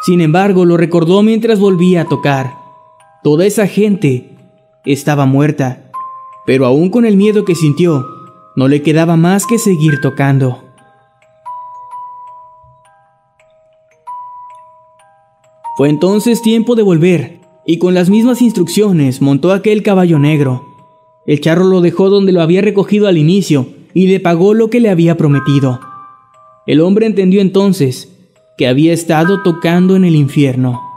Sin 0.05 0.21
embargo, 0.21 0.65
lo 0.65 0.77
recordó 0.77 1.23
mientras 1.23 1.61
volvía 1.61 2.03
a 2.03 2.09
tocar. 2.09 2.55
Toda 3.23 3.47
esa 3.47 3.67
gente 3.67 4.37
estaba 4.85 5.27
muerta, 5.27 5.90
pero 6.51 6.67
aún 6.67 6.91
con 6.91 7.05
el 7.05 7.17
miedo 7.17 7.45
que 7.45 7.55
sintió, 7.55 8.09
no 8.57 8.67
le 8.67 8.83
quedaba 8.83 9.17
más 9.17 9.47
que 9.47 9.57
seguir 9.57 10.01
tocando. 10.01 10.65
Fue 15.77 15.89
entonces 15.89 16.43
tiempo 16.43 16.75
de 16.75 16.83
volver, 16.83 17.39
y 17.65 17.79
con 17.79 17.95
las 17.95 18.11
mismas 18.11 18.43
instrucciones 18.43 19.23
montó 19.23 19.53
aquel 19.53 19.85
caballo 19.85 20.19
negro. 20.19 20.65
El 21.25 21.41
charro 21.41 21.67
lo 21.67 21.81
dejó 21.81 22.11
donde 22.11 22.33
lo 22.33 22.43
había 22.43 22.63
recogido 22.63 23.07
al 23.07 23.17
inicio 23.17 23.69
y 23.95 24.09
le 24.09 24.19
pagó 24.19 24.53
lo 24.53 24.71
que 24.71 24.81
le 24.81 24.91
había 24.91 25.17
prometido. 25.17 25.79
El 26.67 26.81
hombre 26.81 27.07
entendió 27.07 27.43
entonces 27.43 28.13
que 28.59 28.67
había 28.67 28.93
estado 28.93 29.45
tocando 29.45 29.95
en 29.95 30.05
el 30.05 30.17
infierno. 30.17 30.90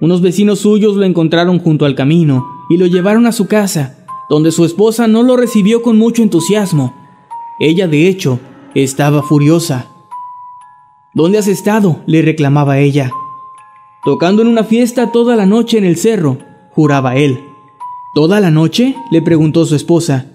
Unos 0.00 0.22
vecinos 0.22 0.60
suyos 0.60 0.94
lo 0.96 1.04
encontraron 1.04 1.58
junto 1.58 1.84
al 1.84 1.96
camino 1.96 2.46
y 2.68 2.76
lo 2.76 2.86
llevaron 2.86 3.26
a 3.26 3.32
su 3.32 3.48
casa, 3.48 4.06
donde 4.30 4.52
su 4.52 4.64
esposa 4.64 5.08
no 5.08 5.22
lo 5.24 5.36
recibió 5.36 5.82
con 5.82 5.98
mucho 5.98 6.22
entusiasmo. 6.22 6.94
Ella, 7.58 7.88
de 7.88 8.08
hecho, 8.08 8.38
estaba 8.74 9.22
furiosa. 9.22 9.86
¿Dónde 11.14 11.38
has 11.38 11.48
estado? 11.48 12.02
le 12.06 12.22
reclamaba 12.22 12.78
ella. 12.78 13.10
Tocando 14.04 14.42
en 14.42 14.48
una 14.48 14.62
fiesta 14.62 15.10
toda 15.10 15.34
la 15.34 15.46
noche 15.46 15.78
en 15.78 15.84
el 15.84 15.96
cerro, 15.96 16.38
juraba 16.70 17.16
él. 17.16 17.40
¿Toda 18.14 18.38
la 18.38 18.52
noche? 18.52 18.94
le 19.10 19.20
preguntó 19.20 19.66
su 19.66 19.74
esposa. 19.74 20.26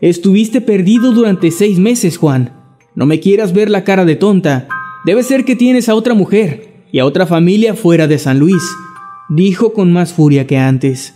Estuviste 0.00 0.60
perdido 0.60 1.12
durante 1.12 1.52
seis 1.52 1.78
meses, 1.78 2.16
Juan. 2.16 2.52
No 2.96 3.06
me 3.06 3.20
quieras 3.20 3.52
ver 3.52 3.70
la 3.70 3.84
cara 3.84 4.04
de 4.04 4.16
tonta. 4.16 4.66
Debe 5.04 5.22
ser 5.22 5.44
que 5.44 5.54
tienes 5.54 5.88
a 5.88 5.94
otra 5.94 6.14
mujer 6.14 6.84
y 6.90 6.98
a 6.98 7.06
otra 7.06 7.26
familia 7.26 7.74
fuera 7.74 8.06
de 8.06 8.18
San 8.18 8.38
Luis, 8.38 8.62
dijo 9.34 9.72
con 9.72 9.92
más 9.92 10.12
furia 10.12 10.46
que 10.46 10.58
antes. 10.58 11.14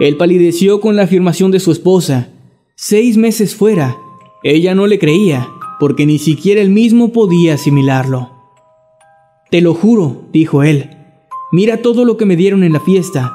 Él 0.00 0.16
palideció 0.16 0.80
con 0.80 0.96
la 0.96 1.02
afirmación 1.02 1.50
de 1.50 1.60
su 1.60 1.72
esposa. 1.72 2.28
Seis 2.74 3.16
meses 3.16 3.54
fuera. 3.54 3.96
Ella 4.42 4.74
no 4.74 4.86
le 4.86 4.98
creía 4.98 5.48
porque 5.78 6.06
ni 6.06 6.18
siquiera 6.18 6.60
él 6.60 6.70
mismo 6.70 7.12
podía 7.12 7.54
asimilarlo. 7.54 8.30
Te 9.50 9.60
lo 9.60 9.74
juro, 9.74 10.24
dijo 10.32 10.62
él, 10.62 10.90
mira 11.52 11.82
todo 11.82 12.04
lo 12.04 12.16
que 12.16 12.26
me 12.26 12.36
dieron 12.36 12.64
en 12.64 12.72
la 12.72 12.80
fiesta. 12.80 13.34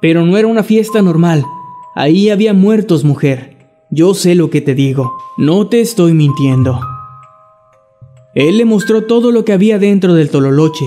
Pero 0.00 0.24
no 0.24 0.36
era 0.36 0.48
una 0.48 0.62
fiesta 0.62 1.02
normal, 1.02 1.44
ahí 1.94 2.30
había 2.30 2.54
muertos, 2.54 3.04
mujer. 3.04 3.56
Yo 3.90 4.14
sé 4.14 4.34
lo 4.34 4.50
que 4.50 4.60
te 4.60 4.74
digo, 4.74 5.12
no 5.36 5.66
te 5.66 5.80
estoy 5.80 6.14
mintiendo. 6.14 6.80
Él 8.34 8.58
le 8.58 8.64
mostró 8.64 9.06
todo 9.06 9.32
lo 9.32 9.44
que 9.44 9.52
había 9.52 9.78
dentro 9.78 10.14
del 10.14 10.30
tololoche, 10.30 10.86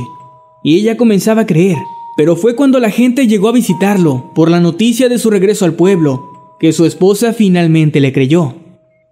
y 0.63 0.77
ella 0.77 0.97
comenzaba 0.97 1.41
a 1.41 1.45
creer, 1.45 1.77
pero 2.15 2.35
fue 2.35 2.55
cuando 2.55 2.79
la 2.79 2.89
gente 2.89 3.27
llegó 3.27 3.49
a 3.49 3.53
visitarlo 3.53 4.31
por 4.33 4.49
la 4.49 4.59
noticia 4.59 5.09
de 5.09 5.19
su 5.19 5.29
regreso 5.29 5.65
al 5.65 5.73
pueblo, 5.73 6.55
que 6.59 6.71
su 6.71 6.85
esposa 6.85 7.33
finalmente 7.33 7.99
le 7.99 8.13
creyó, 8.13 8.55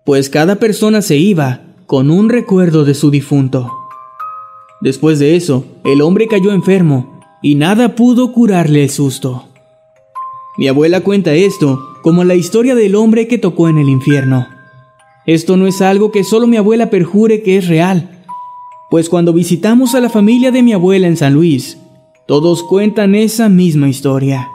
pues 0.06 0.30
cada 0.30 0.56
persona 0.56 1.02
se 1.02 1.18
iba 1.18 1.62
con 1.86 2.10
un 2.10 2.30
recuerdo 2.30 2.86
de 2.86 2.94
su 2.94 3.12
difunto. 3.12 3.70
Después 4.80 5.20
de 5.20 5.36
eso, 5.36 5.66
el 5.84 6.02
hombre 6.02 6.28
cayó 6.28 6.52
enfermo 6.54 7.20
y 7.42 7.56
nada 7.56 7.96
pudo 7.96 8.32
curarle 8.32 8.84
el 8.84 8.90
susto. 8.90 9.48
Mi 10.58 10.68
abuela 10.68 11.02
cuenta 11.02 11.34
esto 11.34 11.80
como 12.02 12.24
la 12.24 12.36
historia 12.36 12.76
del 12.76 12.96
hombre 12.96 13.28
que 13.28 13.38
tocó 13.38 13.68
en 13.68 13.78
el 13.78 13.90
infierno. 13.90 14.48
Esto 15.26 15.56
no 15.58 15.68
es 15.68 15.82
algo 15.82 16.12
que 16.12 16.24
solo 16.24 16.48
mi 16.48 16.58
abuela 16.58 16.90
perjure 16.90 17.44
que 17.44 17.58
es 17.58 17.68
real, 17.68 18.21
pues 18.92 19.08
cuando 19.08 19.32
visitamos 19.32 19.96
a 19.96 20.02
la 20.02 20.10
familia 20.10 20.52
de 20.52 20.62
mi 20.62 20.74
abuela 20.74 21.08
en 21.08 21.16
San 21.16 21.34
Luis, 21.34 21.78
todos 22.28 22.62
cuentan 22.62 23.16
esa 23.16 23.48
misma 23.48 23.88
historia. 23.88 24.50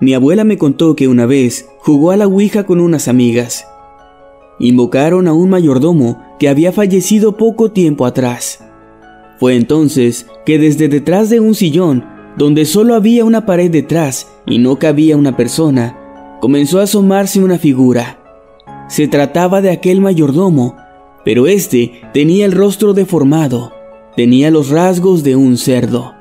Mi 0.00 0.14
abuela 0.14 0.44
me 0.44 0.56
contó 0.56 0.96
que 0.96 1.06
una 1.06 1.26
vez 1.26 1.68
jugó 1.80 2.12
a 2.12 2.16
la 2.16 2.26
Ouija 2.26 2.64
con 2.64 2.80
unas 2.80 3.08
amigas. 3.08 3.66
Invocaron 4.58 5.28
a 5.28 5.34
un 5.34 5.50
mayordomo 5.50 6.18
que 6.38 6.48
había 6.48 6.72
fallecido 6.72 7.36
poco 7.36 7.72
tiempo 7.72 8.06
atrás. 8.06 8.69
Fue 9.40 9.56
entonces 9.56 10.26
que 10.44 10.58
desde 10.58 10.88
detrás 10.88 11.30
de 11.30 11.40
un 11.40 11.54
sillón, 11.54 12.04
donde 12.36 12.66
solo 12.66 12.94
había 12.94 13.24
una 13.24 13.46
pared 13.46 13.70
detrás 13.70 14.28
y 14.46 14.58
no 14.58 14.78
cabía 14.78 15.16
una 15.16 15.34
persona, 15.34 16.36
comenzó 16.42 16.78
a 16.78 16.82
asomarse 16.82 17.40
una 17.40 17.58
figura. 17.58 18.18
Se 18.90 19.08
trataba 19.08 19.62
de 19.62 19.70
aquel 19.70 20.02
mayordomo, 20.02 20.76
pero 21.24 21.46
este 21.46 22.02
tenía 22.12 22.44
el 22.44 22.52
rostro 22.52 22.92
deformado, 22.92 23.72
tenía 24.14 24.50
los 24.50 24.68
rasgos 24.68 25.24
de 25.24 25.36
un 25.36 25.56
cerdo, 25.56 26.12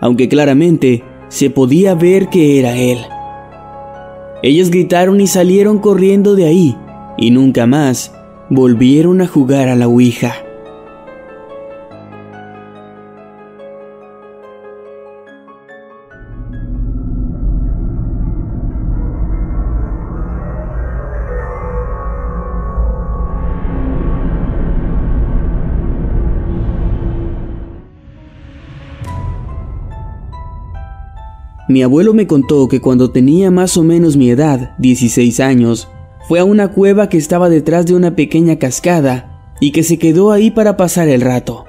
aunque 0.00 0.28
claramente 0.28 1.04
se 1.28 1.50
podía 1.50 1.94
ver 1.94 2.30
que 2.30 2.58
era 2.58 2.76
él. 2.76 2.98
Ellas 4.42 4.70
gritaron 4.70 5.20
y 5.20 5.28
salieron 5.28 5.78
corriendo 5.78 6.34
de 6.34 6.46
ahí, 6.46 6.76
y 7.16 7.30
nunca 7.30 7.68
más 7.68 8.12
volvieron 8.48 9.20
a 9.20 9.28
jugar 9.28 9.68
a 9.68 9.76
la 9.76 9.86
Ouija. 9.86 10.49
Mi 31.70 31.84
abuelo 31.84 32.14
me 32.14 32.26
contó 32.26 32.66
que 32.66 32.80
cuando 32.80 33.12
tenía 33.12 33.52
más 33.52 33.76
o 33.76 33.84
menos 33.84 34.16
mi 34.16 34.28
edad, 34.28 34.74
16 34.78 35.38
años, 35.38 35.86
fue 36.26 36.40
a 36.40 36.44
una 36.44 36.72
cueva 36.72 37.08
que 37.08 37.16
estaba 37.16 37.48
detrás 37.48 37.86
de 37.86 37.94
una 37.94 38.16
pequeña 38.16 38.58
cascada 38.58 39.54
y 39.60 39.70
que 39.70 39.84
se 39.84 39.96
quedó 39.96 40.32
ahí 40.32 40.50
para 40.50 40.76
pasar 40.76 41.08
el 41.08 41.20
rato. 41.20 41.66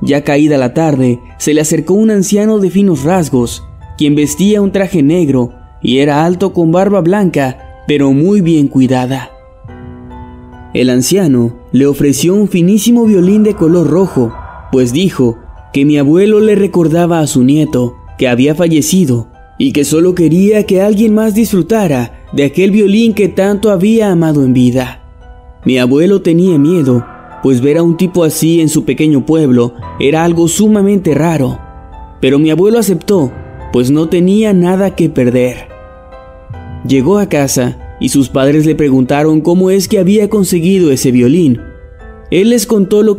Ya 0.00 0.24
caída 0.24 0.58
la 0.58 0.74
tarde, 0.74 1.20
se 1.38 1.54
le 1.54 1.60
acercó 1.60 1.94
un 1.94 2.10
anciano 2.10 2.58
de 2.58 2.70
finos 2.70 3.04
rasgos, 3.04 3.62
quien 3.96 4.16
vestía 4.16 4.60
un 4.60 4.72
traje 4.72 5.00
negro 5.00 5.52
y 5.80 5.98
era 5.98 6.24
alto 6.24 6.52
con 6.52 6.72
barba 6.72 7.02
blanca, 7.02 7.84
pero 7.86 8.10
muy 8.10 8.40
bien 8.40 8.66
cuidada. 8.66 9.30
El 10.74 10.90
anciano 10.90 11.54
le 11.70 11.86
ofreció 11.86 12.34
un 12.34 12.48
finísimo 12.48 13.04
violín 13.04 13.44
de 13.44 13.54
color 13.54 13.86
rojo, 13.86 14.34
pues 14.72 14.92
dijo 14.92 15.38
que 15.72 15.84
mi 15.84 15.98
abuelo 15.98 16.40
le 16.40 16.56
recordaba 16.56 17.20
a 17.20 17.28
su 17.28 17.44
nieto 17.44 18.01
que 18.18 18.28
había 18.28 18.54
fallecido 18.54 19.28
y 19.58 19.72
que 19.72 19.84
solo 19.84 20.14
quería 20.14 20.64
que 20.64 20.82
alguien 20.82 21.14
más 21.14 21.34
disfrutara 21.34 22.24
de 22.32 22.44
aquel 22.44 22.70
violín 22.70 23.14
que 23.14 23.28
tanto 23.28 23.70
había 23.70 24.10
amado 24.10 24.44
en 24.44 24.52
vida. 24.52 25.02
Mi 25.64 25.78
abuelo 25.78 26.22
tenía 26.22 26.58
miedo, 26.58 27.06
pues 27.42 27.60
ver 27.60 27.78
a 27.78 27.82
un 27.82 27.96
tipo 27.96 28.24
así 28.24 28.60
en 28.60 28.68
su 28.68 28.84
pequeño 28.84 29.24
pueblo 29.26 29.74
era 30.00 30.24
algo 30.24 30.48
sumamente 30.48 31.14
raro, 31.14 31.60
pero 32.20 32.38
mi 32.38 32.50
abuelo 32.50 32.78
aceptó, 32.78 33.32
pues 33.72 33.90
no 33.90 34.08
tenía 34.08 34.52
nada 34.52 34.96
que 34.96 35.08
perder. 35.08 35.68
Llegó 36.86 37.18
a 37.18 37.28
casa 37.28 37.96
y 38.00 38.08
sus 38.08 38.28
padres 38.28 38.66
le 38.66 38.74
preguntaron 38.74 39.40
cómo 39.40 39.70
es 39.70 39.86
que 39.86 40.00
había 40.00 40.28
conseguido 40.28 40.90
ese 40.90 41.12
violín. 41.12 41.60
Él 42.30 42.50
les 42.50 42.66
contó 42.66 43.02
lo 43.02 43.18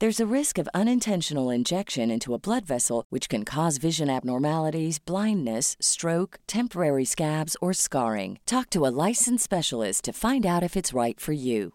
There's 0.00 0.20
a 0.20 0.32
risk 0.32 0.58
of 0.58 0.68
unintentional 0.72 1.50
injection 1.50 2.08
into 2.08 2.32
a 2.32 2.38
blood 2.38 2.64
vessel, 2.64 3.04
which 3.10 3.28
can 3.28 3.44
cause 3.44 3.78
vision 3.78 4.08
abnormalities, 4.08 5.00
blindness, 5.00 5.76
stroke, 5.80 6.38
temporary 6.46 7.04
scabs, 7.04 7.56
or 7.60 7.72
scarring. 7.72 8.38
Talk 8.46 8.70
to 8.70 8.86
a 8.86 8.94
licensed 9.08 9.42
specialist 9.42 10.04
to 10.04 10.12
find 10.12 10.46
out 10.46 10.62
if 10.62 10.76
it's 10.76 10.94
right 10.94 11.18
for 11.18 11.32
you. 11.32 11.72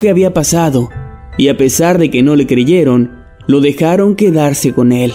que 0.00 0.08
había 0.08 0.32
pasado, 0.32 0.88
y 1.36 1.48
a 1.48 1.56
pesar 1.58 1.98
de 1.98 2.10
que 2.10 2.22
no 2.22 2.36
le 2.36 2.46
creyeron, 2.46 3.24
lo 3.46 3.60
dejaron 3.60 4.16
quedarse 4.16 4.72
con 4.72 4.92
él. 4.92 5.12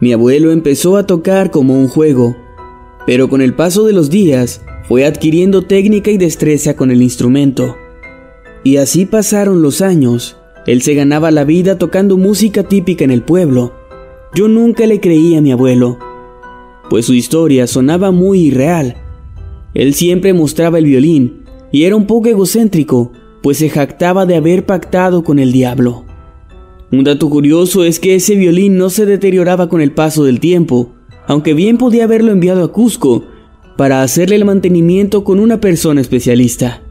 Mi 0.00 0.12
abuelo 0.12 0.52
empezó 0.52 0.98
a 0.98 1.06
tocar 1.06 1.50
como 1.50 1.74
un 1.74 1.88
juego, 1.88 2.36
pero 3.06 3.30
con 3.30 3.40
el 3.40 3.54
paso 3.54 3.86
de 3.86 3.94
los 3.94 4.10
días 4.10 4.60
fue 4.86 5.06
adquiriendo 5.06 5.62
técnica 5.62 6.10
y 6.10 6.18
destreza 6.18 6.76
con 6.76 6.90
el 6.90 7.00
instrumento. 7.00 7.74
Y 8.68 8.76
así 8.76 9.06
pasaron 9.06 9.62
los 9.62 9.80
años. 9.80 10.36
Él 10.66 10.82
se 10.82 10.92
ganaba 10.92 11.30
la 11.30 11.44
vida 11.44 11.78
tocando 11.78 12.18
música 12.18 12.64
típica 12.64 13.02
en 13.02 13.10
el 13.10 13.22
pueblo. 13.22 13.72
Yo 14.34 14.46
nunca 14.46 14.86
le 14.86 15.00
creí 15.00 15.34
a 15.36 15.40
mi 15.40 15.52
abuelo, 15.52 15.98
pues 16.90 17.06
su 17.06 17.14
historia 17.14 17.66
sonaba 17.66 18.10
muy 18.10 18.40
irreal. 18.40 18.98
Él 19.72 19.94
siempre 19.94 20.34
mostraba 20.34 20.76
el 20.76 20.84
violín 20.84 21.44
y 21.72 21.84
era 21.84 21.96
un 21.96 22.06
poco 22.06 22.28
egocéntrico, 22.28 23.10
pues 23.42 23.56
se 23.56 23.70
jactaba 23.70 24.26
de 24.26 24.36
haber 24.36 24.66
pactado 24.66 25.24
con 25.24 25.38
el 25.38 25.50
diablo. 25.50 26.04
Un 26.92 27.04
dato 27.04 27.30
curioso 27.30 27.84
es 27.84 27.98
que 27.98 28.16
ese 28.16 28.34
violín 28.34 28.76
no 28.76 28.90
se 28.90 29.06
deterioraba 29.06 29.70
con 29.70 29.80
el 29.80 29.92
paso 29.92 30.24
del 30.24 30.40
tiempo, 30.40 30.90
aunque 31.26 31.54
bien 31.54 31.78
podía 31.78 32.04
haberlo 32.04 32.32
enviado 32.32 32.62
a 32.64 32.70
Cusco 32.70 33.24
para 33.78 34.02
hacerle 34.02 34.36
el 34.36 34.44
mantenimiento 34.44 35.24
con 35.24 35.40
una 35.40 35.58
persona 35.58 36.02
especialista. 36.02 36.82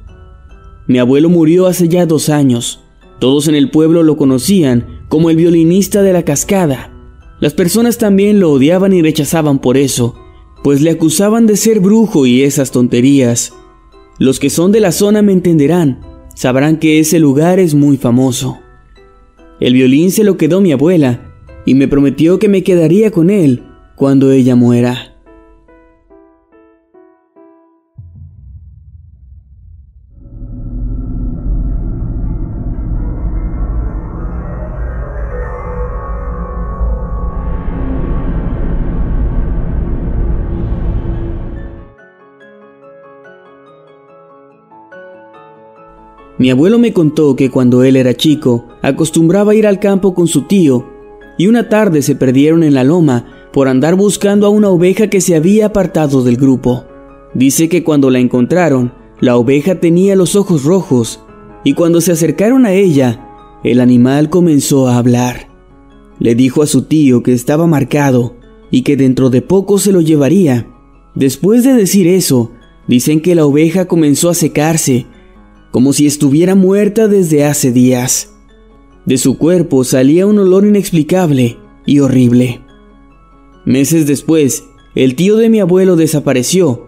Mi 0.88 1.00
abuelo 1.00 1.30
murió 1.30 1.68
hace 1.68 1.90
ya 1.90 2.06
dos 2.06 2.30
años. 2.30 2.82
Todos 3.20 3.48
en 3.48 3.56
el 3.56 3.70
pueblo 3.72 4.04
lo 4.04 4.16
conocían 4.16 5.02
como 5.10 5.30
el 5.30 5.36
violinista 5.36 6.02
de 6.02 6.14
la 6.14 6.24
cascada. 6.24 6.94
Las 7.40 7.54
personas 7.54 7.98
también 7.98 8.40
lo 8.40 8.52
odiaban 8.52 8.94
y 8.94 9.02
rechazaban 9.02 9.60
por 9.60 9.78
eso, 9.78 10.16
pues 10.64 10.82
le 10.82 10.92
acusaban 10.92 11.46
de 11.46 11.58
ser 11.58 11.80
brujo 11.80 12.26
y 12.26 12.44
esas 12.44 12.72
tonterías. 12.72 13.54
Los 14.18 14.40
que 14.40 14.50
son 14.50 14.72
de 14.72 14.80
la 14.80 14.92
zona 14.92 15.22
me 15.22 15.34
entenderán, 15.34 16.02
sabrán 16.36 16.78
que 16.78 17.00
ese 17.00 17.20
lugar 17.20 17.60
es 17.60 17.76
muy 17.76 17.98
famoso. 17.98 18.60
El 19.60 19.74
violín 19.74 20.12
se 20.12 20.24
lo 20.24 20.38
quedó 20.38 20.62
mi 20.62 20.72
abuela 20.72 21.34
y 21.66 21.76
me 21.76 21.88
prometió 21.88 22.40
que 22.40 22.48
me 22.48 22.64
quedaría 22.64 23.12
con 23.12 23.30
él 23.30 23.64
cuando 23.96 24.32
ella 24.32 24.56
muera. 24.56 25.17
Mi 46.40 46.52
abuelo 46.52 46.78
me 46.78 46.94
contó 46.94 47.36
que 47.36 47.50
cuando 47.50 47.84
él 47.84 47.96
era 47.96 48.16
chico 48.16 48.68
acostumbraba 48.82 49.56
ir 49.56 49.66
al 49.66 49.80
campo 49.80 50.14
con 50.14 50.28
su 50.28 50.44
tío 50.44 50.86
y 51.38 51.48
una 51.48 51.70
tarde 51.70 52.02
se 52.02 52.16
perdieron 52.16 52.64
en 52.64 52.74
la 52.74 52.84
loma 52.84 53.26
por 53.54 53.68
andar 53.68 53.96
buscando 53.96 54.46
a 54.46 54.50
una 54.50 54.70
oveja 54.70 55.08
que 55.08 55.22
se 55.22 55.36
había 55.36 55.68
apartado 55.68 56.24
del 56.24 56.38
grupo. 56.38 56.86
Dice 57.34 57.70
que 57.70 57.84
cuando 57.84 58.10
la 58.10 58.20
encontraron, 58.20 58.94
la 59.20 59.36
oveja 59.36 59.80
tenía 59.80 60.16
los 60.16 60.36
ojos 60.36 60.64
rojos 60.64 61.22
y 61.64 61.74
cuando 61.74 62.02
se 62.02 62.12
acercaron 62.12 62.66
a 62.66 62.74
ella, 62.74 63.60
el 63.64 63.82
animal 63.82 64.30
comenzó 64.30 64.88
a 64.88 64.98
hablar. 64.98 65.48
Le 66.20 66.36
dijo 66.36 66.62
a 66.62 66.68
su 66.68 66.84
tío 66.84 67.24
que 67.24 67.34
estaba 67.34 67.66
marcado 67.66 68.36
y 68.70 68.84
que 68.84 68.96
dentro 68.96 69.30
de 69.30 69.42
poco 69.42 69.80
se 69.80 69.92
lo 69.92 70.02
llevaría. 70.02 70.68
Después 71.16 71.64
de 71.64 71.74
decir 71.74 72.08
eso, 72.08 72.52
dicen 72.88 73.22
que 73.22 73.36
la 73.36 73.46
oveja 73.46 73.86
comenzó 73.86 74.30
a 74.30 74.36
secarse 74.36 75.08
como 75.78 75.94
si 75.94 76.08
estuviera 76.08 76.56
muerta 76.56 77.08
desde 77.08 77.46
hace 77.46 77.72
días. 77.72 78.34
De 79.06 79.20
su 79.20 79.38
cuerpo 79.38 79.84
salía 79.84 80.26
un 80.26 80.40
olor 80.40 80.66
inexplicable 80.66 81.60
y 81.86 82.00
horrible. 82.00 82.62
Meses 83.64 84.08
después, 84.08 84.64
el 84.96 85.14
tío 85.14 85.36
de 85.36 85.50
mi 85.50 85.60
abuelo 85.60 85.96
desapareció 85.96 86.88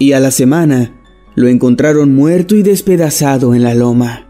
y 0.00 0.10
a 0.10 0.18
la 0.18 0.32
semana 0.32 1.00
lo 1.36 1.46
encontraron 1.46 2.16
muerto 2.16 2.56
y 2.56 2.64
despedazado 2.64 3.54
en 3.54 3.62
la 3.62 3.74
loma. 3.74 4.25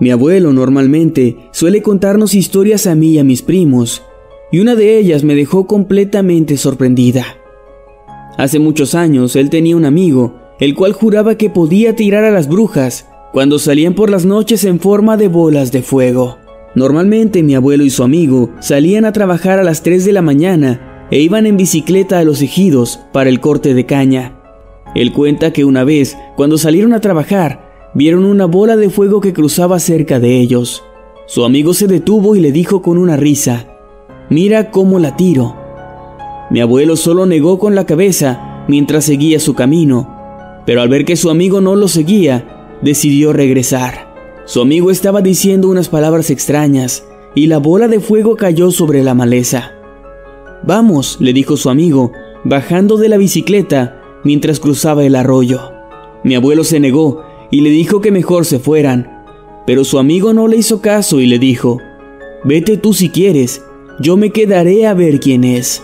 Mi 0.00 0.10
abuelo 0.10 0.52
normalmente 0.52 1.36
suele 1.52 1.82
contarnos 1.82 2.34
historias 2.34 2.86
a 2.86 2.94
mí 2.94 3.12
y 3.12 3.18
a 3.18 3.24
mis 3.24 3.42
primos, 3.42 4.02
y 4.52 4.60
una 4.60 4.74
de 4.74 4.98
ellas 4.98 5.24
me 5.24 5.34
dejó 5.34 5.66
completamente 5.66 6.56
sorprendida. 6.56 7.24
Hace 8.36 8.60
muchos 8.60 8.94
años 8.94 9.34
él 9.34 9.50
tenía 9.50 9.76
un 9.76 9.84
amigo, 9.84 10.36
el 10.60 10.74
cual 10.74 10.92
juraba 10.92 11.36
que 11.36 11.50
podía 11.50 11.96
tirar 11.96 12.24
a 12.24 12.30
las 12.30 12.48
brujas 12.48 13.08
cuando 13.32 13.58
salían 13.58 13.94
por 13.94 14.10
las 14.10 14.24
noches 14.24 14.64
en 14.64 14.80
forma 14.80 15.16
de 15.16 15.28
bolas 15.28 15.72
de 15.72 15.82
fuego. 15.82 16.38
Normalmente 16.74 17.42
mi 17.42 17.54
abuelo 17.54 17.84
y 17.84 17.90
su 17.90 18.04
amigo 18.04 18.50
salían 18.60 19.04
a 19.04 19.12
trabajar 19.12 19.58
a 19.58 19.64
las 19.64 19.82
3 19.82 20.04
de 20.04 20.12
la 20.12 20.22
mañana 20.22 21.06
e 21.10 21.20
iban 21.20 21.46
en 21.46 21.56
bicicleta 21.56 22.18
a 22.18 22.24
los 22.24 22.40
ejidos 22.40 23.00
para 23.12 23.30
el 23.30 23.40
corte 23.40 23.74
de 23.74 23.86
caña. 23.86 24.40
Él 24.94 25.12
cuenta 25.12 25.52
que 25.52 25.64
una 25.64 25.84
vez, 25.84 26.16
cuando 26.36 26.58
salieron 26.58 26.92
a 26.92 27.00
trabajar, 27.00 27.67
vieron 27.94 28.24
una 28.24 28.46
bola 28.46 28.76
de 28.76 28.90
fuego 28.90 29.20
que 29.20 29.32
cruzaba 29.32 29.78
cerca 29.78 30.20
de 30.20 30.38
ellos. 30.38 30.84
Su 31.26 31.44
amigo 31.44 31.74
se 31.74 31.86
detuvo 31.86 32.36
y 32.36 32.40
le 32.40 32.52
dijo 32.52 32.82
con 32.82 32.98
una 32.98 33.16
risa, 33.16 33.66
Mira 34.30 34.70
cómo 34.70 34.98
la 34.98 35.16
tiro. 35.16 35.56
Mi 36.50 36.60
abuelo 36.60 36.96
solo 36.96 37.26
negó 37.26 37.58
con 37.58 37.74
la 37.74 37.86
cabeza 37.86 38.64
mientras 38.68 39.04
seguía 39.04 39.40
su 39.40 39.54
camino, 39.54 40.62
pero 40.66 40.82
al 40.82 40.88
ver 40.88 41.04
que 41.04 41.16
su 41.16 41.30
amigo 41.30 41.60
no 41.60 41.76
lo 41.76 41.88
seguía, 41.88 42.76
decidió 42.82 43.32
regresar. 43.32 44.14
Su 44.44 44.60
amigo 44.60 44.90
estaba 44.90 45.20
diciendo 45.20 45.68
unas 45.68 45.88
palabras 45.88 46.30
extrañas 46.30 47.06
y 47.34 47.46
la 47.46 47.58
bola 47.58 47.88
de 47.88 48.00
fuego 48.00 48.36
cayó 48.36 48.70
sobre 48.70 49.02
la 49.02 49.14
maleza. 49.14 49.72
Vamos, 50.62 51.18
le 51.20 51.32
dijo 51.32 51.56
su 51.56 51.70
amigo, 51.70 52.12
bajando 52.44 52.96
de 52.96 53.08
la 53.08 53.16
bicicleta 53.16 54.00
mientras 54.24 54.60
cruzaba 54.60 55.04
el 55.04 55.16
arroyo. 55.16 55.72
Mi 56.24 56.34
abuelo 56.34 56.64
se 56.64 56.80
negó 56.80 57.22
y 57.50 57.60
le 57.60 57.70
dijo 57.70 58.00
que 58.00 58.10
mejor 58.10 58.44
se 58.44 58.58
fueran. 58.58 59.24
Pero 59.66 59.84
su 59.84 59.98
amigo 59.98 60.32
no 60.32 60.48
le 60.48 60.56
hizo 60.56 60.80
caso 60.80 61.20
y 61.20 61.26
le 61.26 61.38
dijo, 61.38 61.78
Vete 62.44 62.76
tú 62.76 62.94
si 62.94 63.08
quieres, 63.08 63.62
yo 64.00 64.16
me 64.16 64.30
quedaré 64.30 64.86
a 64.86 64.94
ver 64.94 65.20
quién 65.20 65.44
es. 65.44 65.82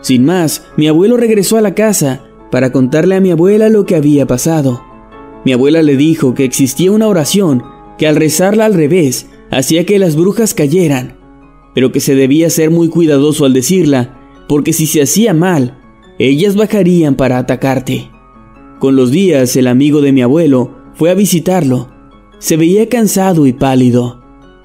Sin 0.00 0.24
más, 0.24 0.64
mi 0.76 0.88
abuelo 0.88 1.16
regresó 1.16 1.56
a 1.56 1.60
la 1.60 1.74
casa 1.74 2.24
para 2.50 2.70
contarle 2.70 3.16
a 3.16 3.20
mi 3.20 3.30
abuela 3.30 3.68
lo 3.68 3.86
que 3.86 3.96
había 3.96 4.26
pasado. 4.26 4.82
Mi 5.44 5.52
abuela 5.52 5.82
le 5.82 5.96
dijo 5.96 6.34
que 6.34 6.44
existía 6.44 6.92
una 6.92 7.08
oración 7.08 7.62
que 7.98 8.06
al 8.06 8.16
rezarla 8.16 8.66
al 8.66 8.74
revés 8.74 9.28
hacía 9.50 9.84
que 9.84 9.98
las 9.98 10.16
brujas 10.16 10.54
cayeran, 10.54 11.18
pero 11.74 11.92
que 11.92 12.00
se 12.00 12.14
debía 12.14 12.50
ser 12.50 12.70
muy 12.70 12.88
cuidadoso 12.88 13.44
al 13.44 13.52
decirla, 13.52 14.20
porque 14.48 14.72
si 14.72 14.86
se 14.86 15.02
hacía 15.02 15.34
mal, 15.34 15.78
ellas 16.18 16.56
bajarían 16.56 17.16
para 17.16 17.38
atacarte. 17.38 18.10
Con 18.78 18.96
los 18.96 19.10
días, 19.10 19.56
el 19.56 19.66
amigo 19.66 20.00
de 20.02 20.12
mi 20.12 20.22
abuelo 20.22 20.75
fue 20.96 21.10
a 21.10 21.14
visitarlo. 21.14 21.88
Se 22.38 22.56
veía 22.56 22.88
cansado 22.88 23.46
y 23.46 23.52
pálido. 23.52 24.22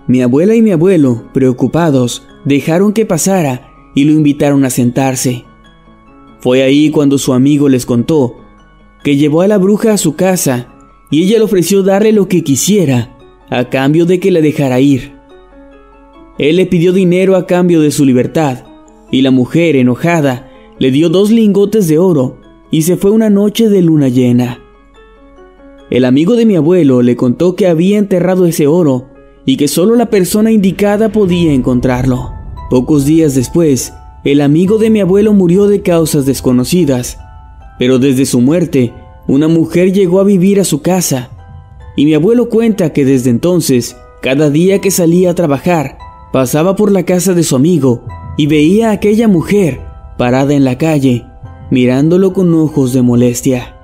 Mi 0.08 0.22
abuela 0.22 0.56
y 0.56 0.62
mi 0.62 0.72
abuelo, 0.72 1.24
preocupados, 1.34 2.26
dejaron 2.46 2.94
que 2.94 3.06
pasara 3.06 3.70
y 3.94 4.06
lo 4.06 4.14
invitaron 4.14 4.66
a 4.66 4.70
sentarse. 4.70 5.46
Fue 6.40 6.64
ahí 6.64 6.90
cuando 6.90 7.18
su 7.18 7.34
amigo 7.34 7.70
les 7.70 7.86
contó 7.86 8.38
que 9.04 9.18
llevó 9.18 9.42
a 9.42 9.48
la 9.48 9.58
bruja 9.58 9.94
a 9.94 9.98
su 9.98 10.16
casa 10.16 10.74
y 11.10 11.24
ella 11.24 11.38
le 11.38 11.44
ofreció 11.44 11.84
darle 11.84 12.12
lo 12.12 12.28
que 12.28 12.44
quisiera 12.44 13.18
a 13.50 13.70
cambio 13.70 14.06
de 14.06 14.20
que 14.20 14.32
le 14.32 14.42
dejara 14.42 14.80
ir. 14.80 15.14
Él 16.38 16.56
le 16.56 16.66
pidió 16.66 16.94
dinero 16.94 17.36
a 17.36 17.46
cambio 17.46 17.82
de 17.82 17.92
su 17.92 18.06
libertad 18.06 18.64
y 19.12 19.22
la 19.22 19.32
mujer, 19.32 19.76
enojada, 19.76 20.50
le 20.80 20.92
dio 20.92 21.10
dos 21.10 21.30
lingotes 21.30 21.88
de 21.88 22.00
oro 22.00 22.38
y 22.72 22.84
se 22.84 22.96
fue 22.96 23.12
una 23.12 23.30
noche 23.30 23.70
de 23.70 23.82
luna 23.82 24.08
llena. 24.08 24.61
El 25.92 26.06
amigo 26.06 26.38
de 26.38 26.46
mi 26.46 26.56
abuelo 26.56 27.02
le 27.02 27.18
contó 27.18 27.58
que 27.58 27.68
había 27.68 27.98
enterrado 27.98 28.46
ese 28.46 28.66
oro 28.66 29.10
y 29.46 29.58
que 29.58 29.68
solo 29.68 29.96
la 29.96 30.10
persona 30.10 30.50
indicada 30.50 31.12
podía 31.12 31.52
encontrarlo. 31.52 32.32
Pocos 32.70 33.04
días 33.04 33.36
después, 33.36 33.94
el 34.24 34.40
amigo 34.40 34.78
de 34.78 34.90
mi 34.90 35.02
abuelo 35.02 35.34
murió 35.34 35.68
de 35.68 35.82
causas 35.82 36.26
desconocidas, 36.26 37.20
pero 37.78 38.00
desde 38.00 38.26
su 38.26 38.40
muerte, 38.40 38.94
una 39.28 39.50
mujer 39.50 39.92
llegó 39.92 40.22
a 40.22 40.24
vivir 40.24 40.62
a 40.62 40.64
su 40.64 40.82
casa, 40.82 41.30
y 41.98 42.06
mi 42.06 42.14
abuelo 42.14 42.48
cuenta 42.48 42.94
que 42.94 43.04
desde 43.04 43.30
entonces, 43.30 43.98
cada 44.22 44.50
día 44.50 44.80
que 44.80 44.92
salía 44.92 45.32
a 45.32 45.36
trabajar, 45.36 45.98
pasaba 46.32 46.78
por 46.78 46.90
la 46.94 47.04
casa 47.04 47.34
de 47.34 47.44
su 47.44 47.58
amigo 47.58 48.06
y 48.38 48.48
veía 48.48 48.92
a 48.92 48.94
aquella 48.94 49.28
mujer 49.28 49.82
parada 50.18 50.54
en 50.54 50.64
la 50.64 50.78
calle, 50.78 51.26
mirándolo 51.70 52.32
con 52.32 52.54
ojos 52.54 52.94
de 52.94 53.02
molestia. 53.02 53.81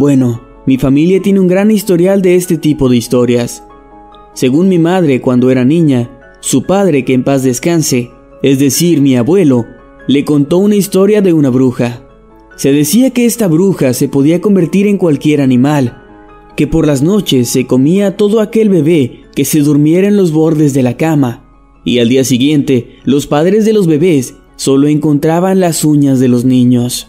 Bueno, 0.00 0.40
mi 0.64 0.78
familia 0.78 1.20
tiene 1.20 1.40
un 1.40 1.46
gran 1.46 1.70
historial 1.70 2.22
de 2.22 2.34
este 2.34 2.56
tipo 2.56 2.88
de 2.88 2.96
historias. 2.96 3.62
Según 4.32 4.66
mi 4.66 4.78
madre 4.78 5.20
cuando 5.20 5.50
era 5.50 5.62
niña, 5.62 6.38
su 6.40 6.62
padre, 6.62 7.04
que 7.04 7.12
en 7.12 7.22
paz 7.22 7.42
descanse, 7.42 8.10
es 8.42 8.58
decir, 8.58 9.02
mi 9.02 9.14
abuelo, 9.16 9.66
le 10.08 10.24
contó 10.24 10.56
una 10.56 10.74
historia 10.74 11.20
de 11.20 11.34
una 11.34 11.50
bruja. 11.50 12.00
Se 12.56 12.72
decía 12.72 13.10
que 13.10 13.26
esta 13.26 13.46
bruja 13.46 13.92
se 13.92 14.08
podía 14.08 14.40
convertir 14.40 14.86
en 14.86 14.96
cualquier 14.96 15.42
animal, 15.42 16.02
que 16.56 16.66
por 16.66 16.86
las 16.86 17.02
noches 17.02 17.50
se 17.50 17.66
comía 17.66 18.16
todo 18.16 18.40
aquel 18.40 18.70
bebé 18.70 19.24
que 19.36 19.44
se 19.44 19.60
durmiera 19.60 20.08
en 20.08 20.16
los 20.16 20.32
bordes 20.32 20.72
de 20.72 20.82
la 20.82 20.96
cama, 20.96 21.44
y 21.84 21.98
al 21.98 22.08
día 22.08 22.24
siguiente 22.24 22.96
los 23.04 23.26
padres 23.26 23.66
de 23.66 23.74
los 23.74 23.86
bebés 23.86 24.36
solo 24.56 24.88
encontraban 24.88 25.60
las 25.60 25.84
uñas 25.84 26.20
de 26.20 26.28
los 26.28 26.46
niños. 26.46 27.08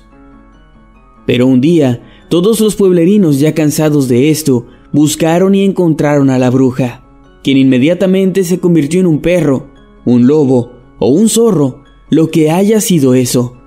Pero 1.26 1.48
un 1.48 1.62
día 1.62 2.11
todos 2.32 2.62
los 2.62 2.78
pueblerinos, 2.78 3.42
ya 3.42 3.54
cansados 3.54 4.08
de 4.08 4.30
esto, 4.30 4.66
buscaron 4.94 5.54
y 5.54 5.66
encontraron 5.66 6.30
a 6.30 6.40
la 6.40 6.50
bruja, 6.50 7.04
quien 7.44 7.58
inmediatamente 7.58 8.46
se 8.46 8.58
convirtió 8.62 9.02
en 9.02 9.06
un 9.08 9.20
perro, 9.20 9.68
un 10.06 10.28
lobo 10.28 10.72
o 10.98 11.10
un 11.10 11.28
zorro, 11.28 11.84
lo 12.10 12.32
que 12.32 12.50
haya 12.50 12.80
sido 12.80 13.16
eso. 13.16 13.58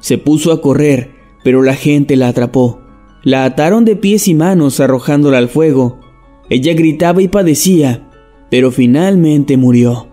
Se 0.00 0.16
puso 0.16 0.52
a 0.52 0.62
correr, 0.62 1.16
pero 1.44 1.62
la 1.62 1.74
gente 1.74 2.16
la 2.16 2.28
atrapó. 2.28 2.80
La 3.24 3.44
ataron 3.44 3.84
de 3.84 3.94
pies 3.94 4.26
y 4.26 4.34
manos 4.34 4.80
arrojándola 4.80 5.36
al 5.36 5.50
fuego. 5.50 6.00
Ella 6.48 6.72
gritaba 6.72 7.20
y 7.20 7.28
padecía, 7.28 8.08
pero 8.50 8.70
finalmente 8.70 9.58
murió. 9.58 10.08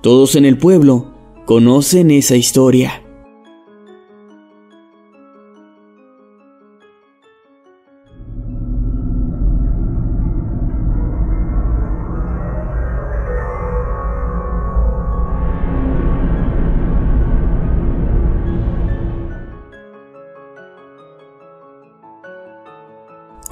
Todos 0.00 0.34
en 0.34 0.46
el 0.46 0.56
pueblo 0.56 1.12
conocen 1.44 2.10
esa 2.10 2.36
historia. 2.36 3.01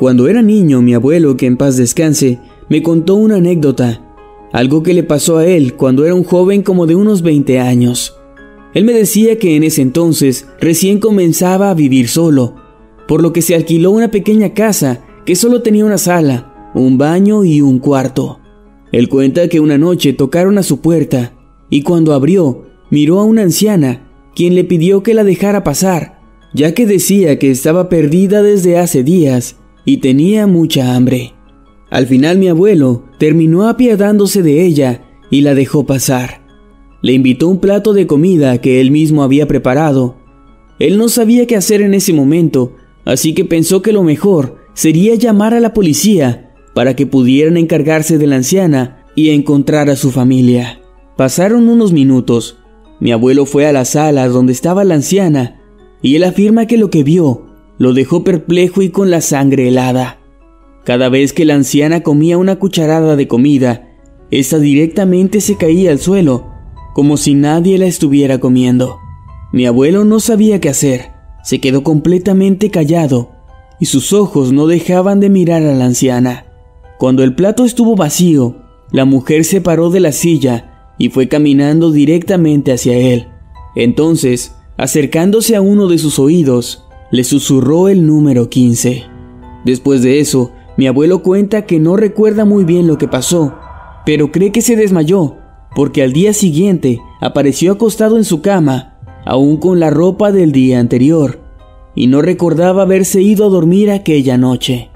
Cuando 0.00 0.28
era 0.28 0.40
niño, 0.40 0.80
mi 0.80 0.94
abuelo, 0.94 1.36
que 1.36 1.44
en 1.44 1.58
paz 1.58 1.76
descanse, 1.76 2.38
me 2.70 2.82
contó 2.82 3.16
una 3.16 3.36
anécdota, 3.36 4.02
algo 4.50 4.82
que 4.82 4.94
le 4.94 5.02
pasó 5.02 5.36
a 5.36 5.46
él 5.46 5.74
cuando 5.74 6.06
era 6.06 6.14
un 6.14 6.24
joven 6.24 6.62
como 6.62 6.86
de 6.86 6.94
unos 6.94 7.20
20 7.20 7.60
años. 7.60 8.16
Él 8.72 8.86
me 8.86 8.94
decía 8.94 9.38
que 9.38 9.56
en 9.56 9.62
ese 9.62 9.82
entonces 9.82 10.48
recién 10.58 11.00
comenzaba 11.00 11.68
a 11.68 11.74
vivir 11.74 12.08
solo, 12.08 12.54
por 13.06 13.20
lo 13.20 13.34
que 13.34 13.42
se 13.42 13.54
alquiló 13.54 13.90
una 13.90 14.10
pequeña 14.10 14.54
casa 14.54 15.04
que 15.26 15.36
solo 15.36 15.60
tenía 15.60 15.84
una 15.84 15.98
sala, 15.98 16.70
un 16.74 16.96
baño 16.96 17.44
y 17.44 17.60
un 17.60 17.78
cuarto. 17.78 18.40
Él 18.92 19.10
cuenta 19.10 19.48
que 19.48 19.60
una 19.60 19.76
noche 19.76 20.14
tocaron 20.14 20.56
a 20.56 20.62
su 20.62 20.80
puerta 20.80 21.34
y 21.68 21.82
cuando 21.82 22.14
abrió, 22.14 22.64
miró 22.88 23.20
a 23.20 23.24
una 23.24 23.42
anciana 23.42 24.10
quien 24.34 24.54
le 24.54 24.64
pidió 24.64 25.02
que 25.02 25.12
la 25.12 25.24
dejara 25.24 25.62
pasar, 25.62 26.22
ya 26.54 26.72
que 26.72 26.86
decía 26.86 27.38
que 27.38 27.50
estaba 27.50 27.90
perdida 27.90 28.42
desde 28.42 28.78
hace 28.78 29.04
días 29.04 29.59
y 29.90 29.96
tenía 29.96 30.46
mucha 30.46 30.94
hambre. 30.94 31.34
Al 31.90 32.06
final 32.06 32.38
mi 32.38 32.46
abuelo 32.46 33.06
terminó 33.18 33.66
apiadándose 33.66 34.40
de 34.40 34.64
ella 34.64 35.02
y 35.32 35.40
la 35.40 35.56
dejó 35.56 35.84
pasar. 35.84 36.46
Le 37.02 37.12
invitó 37.12 37.48
un 37.48 37.58
plato 37.58 37.92
de 37.92 38.06
comida 38.06 38.60
que 38.60 38.80
él 38.80 38.92
mismo 38.92 39.24
había 39.24 39.48
preparado. 39.48 40.16
Él 40.78 40.96
no 40.96 41.08
sabía 41.08 41.44
qué 41.48 41.56
hacer 41.56 41.82
en 41.82 41.94
ese 41.94 42.12
momento, 42.12 42.76
así 43.04 43.34
que 43.34 43.44
pensó 43.44 43.82
que 43.82 43.92
lo 43.92 44.04
mejor 44.04 44.58
sería 44.74 45.16
llamar 45.16 45.54
a 45.54 45.60
la 45.60 45.74
policía 45.74 46.54
para 46.72 46.94
que 46.94 47.06
pudieran 47.06 47.56
encargarse 47.56 48.16
de 48.16 48.28
la 48.28 48.36
anciana 48.36 49.06
y 49.16 49.30
encontrar 49.30 49.90
a 49.90 49.96
su 49.96 50.12
familia. 50.12 50.80
Pasaron 51.16 51.68
unos 51.68 51.92
minutos. 51.92 52.58
Mi 53.00 53.10
abuelo 53.10 53.44
fue 53.44 53.66
a 53.66 53.72
la 53.72 53.84
sala 53.84 54.28
donde 54.28 54.52
estaba 54.52 54.84
la 54.84 54.94
anciana 54.94 55.60
y 56.00 56.14
él 56.14 56.22
afirma 56.22 56.66
que 56.66 56.76
lo 56.76 56.90
que 56.90 57.02
vio 57.02 57.49
lo 57.80 57.94
dejó 57.94 58.24
perplejo 58.24 58.82
y 58.82 58.90
con 58.90 59.10
la 59.10 59.22
sangre 59.22 59.68
helada. 59.68 60.18
Cada 60.84 61.08
vez 61.08 61.32
que 61.32 61.46
la 61.46 61.54
anciana 61.54 62.02
comía 62.02 62.36
una 62.36 62.56
cucharada 62.56 63.16
de 63.16 63.26
comida, 63.26 63.88
esta 64.30 64.58
directamente 64.58 65.40
se 65.40 65.56
caía 65.56 65.90
al 65.90 65.98
suelo, 65.98 66.46
como 66.94 67.16
si 67.16 67.32
nadie 67.32 67.78
la 67.78 67.86
estuviera 67.86 68.38
comiendo. 68.38 68.98
Mi 69.50 69.64
abuelo 69.64 70.04
no 70.04 70.20
sabía 70.20 70.60
qué 70.60 70.68
hacer, 70.68 71.12
se 71.42 71.58
quedó 71.58 71.82
completamente 71.82 72.70
callado 72.70 73.30
y 73.80 73.86
sus 73.86 74.12
ojos 74.12 74.52
no 74.52 74.66
dejaban 74.66 75.18
de 75.18 75.30
mirar 75.30 75.62
a 75.62 75.74
la 75.74 75.86
anciana. 75.86 76.44
Cuando 76.98 77.24
el 77.24 77.34
plato 77.34 77.64
estuvo 77.64 77.96
vacío, 77.96 78.56
la 78.92 79.06
mujer 79.06 79.42
se 79.46 79.62
paró 79.62 79.88
de 79.88 80.00
la 80.00 80.12
silla 80.12 80.92
y 80.98 81.08
fue 81.08 81.28
caminando 81.28 81.92
directamente 81.92 82.72
hacia 82.72 82.98
él. 82.98 83.28
Entonces, 83.74 84.54
acercándose 84.76 85.56
a 85.56 85.62
uno 85.62 85.88
de 85.88 85.96
sus 85.96 86.18
oídos, 86.18 86.84
le 87.10 87.24
susurró 87.24 87.88
el 87.88 88.06
número 88.06 88.48
15. 88.48 89.04
Después 89.64 90.02
de 90.02 90.20
eso, 90.20 90.52
mi 90.76 90.86
abuelo 90.86 91.22
cuenta 91.22 91.66
que 91.66 91.80
no 91.80 91.96
recuerda 91.96 92.44
muy 92.44 92.64
bien 92.64 92.86
lo 92.86 92.98
que 92.98 93.08
pasó, 93.08 93.54
pero 94.06 94.30
cree 94.32 94.52
que 94.52 94.62
se 94.62 94.76
desmayó, 94.76 95.36
porque 95.74 96.02
al 96.02 96.12
día 96.12 96.32
siguiente 96.32 97.00
apareció 97.20 97.72
acostado 97.72 98.16
en 98.16 98.24
su 98.24 98.40
cama, 98.40 98.98
aún 99.24 99.58
con 99.58 99.80
la 99.80 99.90
ropa 99.90 100.32
del 100.32 100.52
día 100.52 100.78
anterior, 100.78 101.40
y 101.94 102.06
no 102.06 102.22
recordaba 102.22 102.82
haberse 102.82 103.20
ido 103.20 103.46
a 103.46 103.50
dormir 103.50 103.90
aquella 103.90 104.38
noche. 104.38 104.90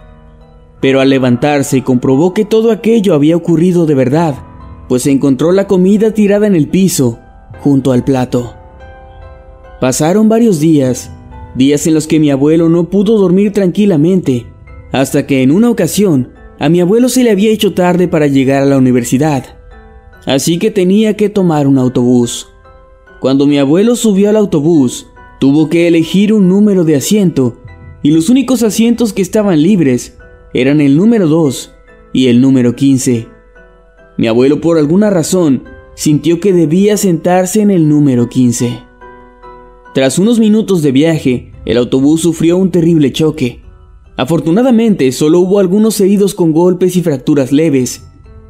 Pero 0.81 1.01
al 1.01 1.11
levantarse 1.11 1.83
comprobó 1.83 2.33
que 2.33 2.45
todo 2.45 2.71
aquello 2.71 3.15
había 3.15 3.37
ocurrido 3.37 3.87
de 3.87 3.95
verdad, 3.95 4.35
pues 4.89 5.07
encontró 5.07 5.53
la 5.53 5.67
comida 5.67 6.13
tirada 6.13 6.47
en 6.47 6.55
el 6.55 6.69
piso, 6.69 7.19
junto 7.61 7.93
al 7.93 8.05
plato. 8.05 8.55
Pasaron 9.81 10.29
varios 10.29 10.61
días, 10.61 11.11
días 11.55 11.87
en 11.87 11.95
los 11.95 12.07
que 12.07 12.21
mi 12.21 12.31
abuelo 12.31 12.69
no 12.69 12.91
pudo 12.91 13.19
dormir 13.19 13.53
tranquilamente, 13.53 14.47
hasta 14.93 15.27
que 15.27 15.43
en 15.43 15.51
una 15.51 15.71
ocasión 15.71 16.33
a 16.59 16.69
mi 16.69 16.81
abuelo 16.81 17.09
se 17.09 17.25
le 17.25 17.31
había 17.31 17.51
hecho 17.51 17.75
tarde 17.75 18.09
para 18.09 18.27
llegar 18.27 18.63
a 18.63 18.67
la 18.67 18.79
universidad, 18.79 19.59
así 20.27 20.59
que 20.59 20.71
tenía 20.71 21.17
que 21.17 21.29
tomar 21.29 21.67
un 21.67 21.79
autobús. 21.79 22.49
Cuando 23.21 23.47
mi 23.47 23.59
abuelo 23.59 23.97
subió 23.97 24.31
al 24.31 24.37
autobús, 24.37 25.07
Tuvo 25.45 25.69
que 25.69 25.89
elegir 25.89 26.33
un 26.33 26.49
número 26.49 26.85
de 26.85 26.97
asiento 26.97 27.59
y 28.03 28.13
los 28.13 28.31
únicos 28.31 28.63
asientos 28.63 29.13
que 29.13 29.21
estaban 29.21 29.63
libres 29.63 30.17
eran 30.55 30.81
el 30.81 30.97
número 30.97 31.29
2 31.29 31.71
y 32.15 32.29
el 32.29 32.41
número 32.41 32.75
15. 32.75 33.29
Mi 34.17 34.27
abuelo 34.27 34.63
por 34.63 34.79
alguna 34.79 35.11
razón 35.11 35.65
sintió 35.97 36.41
que 36.41 36.55
debía 36.55 36.97
sentarse 36.97 37.61
en 37.61 37.71
el 37.71 37.91
número 37.91 38.31
15. 38.31 38.85
Tras 39.95 40.19
unos 40.19 40.39
minutos 40.39 40.83
de 40.83 40.93
viaje, 40.93 41.53
el 41.65 41.79
autobús 41.79 42.21
sufrió 42.21 42.59
un 42.59 42.71
terrible 42.71 43.13
choque. 43.13 43.63
Afortunadamente 44.17 45.11
solo 45.13 45.41
hubo 45.41 45.59
algunos 45.59 45.99
heridos 46.01 46.35
con 46.35 46.53
golpes 46.53 46.97
y 46.97 47.03
fracturas 47.03 47.53
leves, 47.53 48.07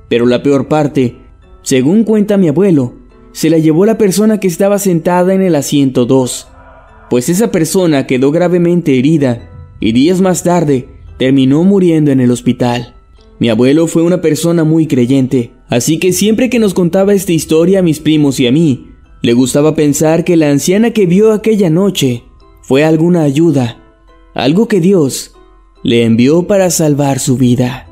pero 0.09 0.27
la 0.27 0.43
peor 0.43 0.69
parte, 0.69 1.17
según 1.63 2.05
cuenta 2.05 2.37
mi 2.37 2.49
abuelo, 2.49 2.95
se 3.33 3.51
la 3.51 3.59
llevó 3.59 3.87
la 3.87 3.99
persona 3.99 4.41
que 4.41 4.49
estaba 4.49 4.79
sentada 4.79 5.35
en 5.35 5.43
el 5.43 5.55
asiento 5.55 6.07
2 6.07 6.49
pues 7.15 7.29
esa 7.29 7.51
persona 7.51 8.07
quedó 8.07 8.31
gravemente 8.31 8.99
herida 8.99 9.51
y 9.81 9.93
días 9.93 10.21
más 10.21 10.43
tarde 10.43 10.89
terminó 11.19 11.63
muriendo 11.63 12.11
en 12.11 12.21
el 12.21 12.31
hospital. 12.31 12.97
Mi 13.39 13.49
abuelo 13.51 13.87
fue 13.87 14.03
una 14.03 14.21
persona 14.21 14.65
muy 14.65 14.87
creyente, 14.87 15.53
así 15.69 15.99
que 15.99 16.13
siempre 16.13 16.51
que 16.51 16.59
nos 16.59 16.75
contaba 16.75 17.15
esta 17.15 17.33
historia 17.33 17.81
a 17.81 17.83
mis 17.83 18.01
primos 18.01 18.41
y 18.41 18.47
a 18.47 18.53
mí, 18.53 18.89
le 19.25 19.33
gustaba 19.33 19.75
pensar 19.75 20.23
que 20.23 20.37
la 20.37 20.51
anciana 20.51 20.91
que 20.91 21.07
vio 21.07 21.33
aquella 21.33 21.71
noche 21.71 22.25
fue 22.61 22.85
alguna 22.85 23.23
ayuda, 23.23 23.79
algo 24.35 24.69
que 24.69 24.81
Dios 24.81 25.33
le 25.83 26.05
envió 26.05 26.47
para 26.47 26.69
salvar 26.69 27.19
su 27.19 27.39
vida. 27.39 27.89